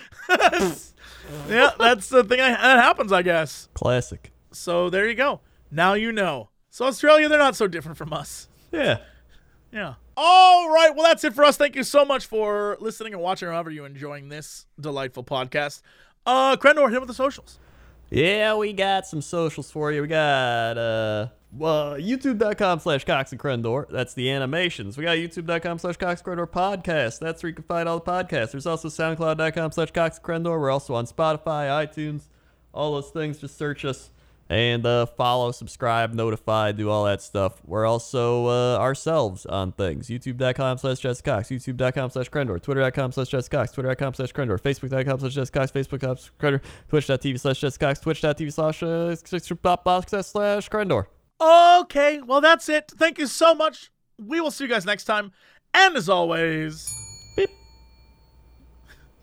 [1.48, 3.68] yeah, that's the thing I, that happens, I guess.
[3.74, 4.32] Classic.
[4.52, 5.40] So there you go.
[5.70, 6.50] Now you know.
[6.74, 8.48] So Australia, they're not so different from us.
[8.72, 8.98] Yeah.
[9.70, 9.94] Yeah.
[10.16, 10.90] All right.
[10.92, 11.56] Well, that's it for us.
[11.56, 15.82] Thank you so much for listening and watching, however you're enjoying this delightful podcast.
[16.26, 17.60] Uh, Crendor, hit with the socials.
[18.10, 20.02] Yeah, we got some socials for you.
[20.02, 21.28] We got uh,
[21.62, 23.88] uh youtube.com slash Cox and Crendor.
[23.88, 24.98] That's the animations.
[24.98, 27.20] We got youtube.com slash Cox and Crendor podcast.
[27.20, 28.50] That's where you can find all the podcasts.
[28.50, 30.58] There's also soundcloud.com slash Cox and Crendor.
[30.58, 32.22] We're also on Spotify, iTunes,
[32.72, 33.38] all those things.
[33.38, 34.10] Just search us
[34.48, 37.60] and uh, follow, subscribe, notify, do all that stuff.
[37.64, 40.08] We're also uh, ourselves on things.
[40.08, 45.20] YouTube.com slash Jess Cox, YouTube.com slash Crendor, Twitter.com slash Jess Cox, Twitter.com slash Crendor, Facebook.com
[45.20, 49.16] slash Jess Cox, Facebook.com slash Crendor, Twitch.tv slash Jess Cox, Twitch.tv slash uh,
[50.22, 51.06] slash Crendor.
[51.40, 52.20] Okay.
[52.22, 52.92] Well, that's it.
[52.96, 53.90] Thank you so much.
[54.18, 55.32] We will see you guys next time.
[55.72, 56.94] And as always,
[57.36, 57.50] Beep.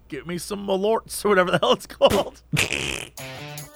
[0.10, 2.42] give me some malorts or whatever the hell it's called.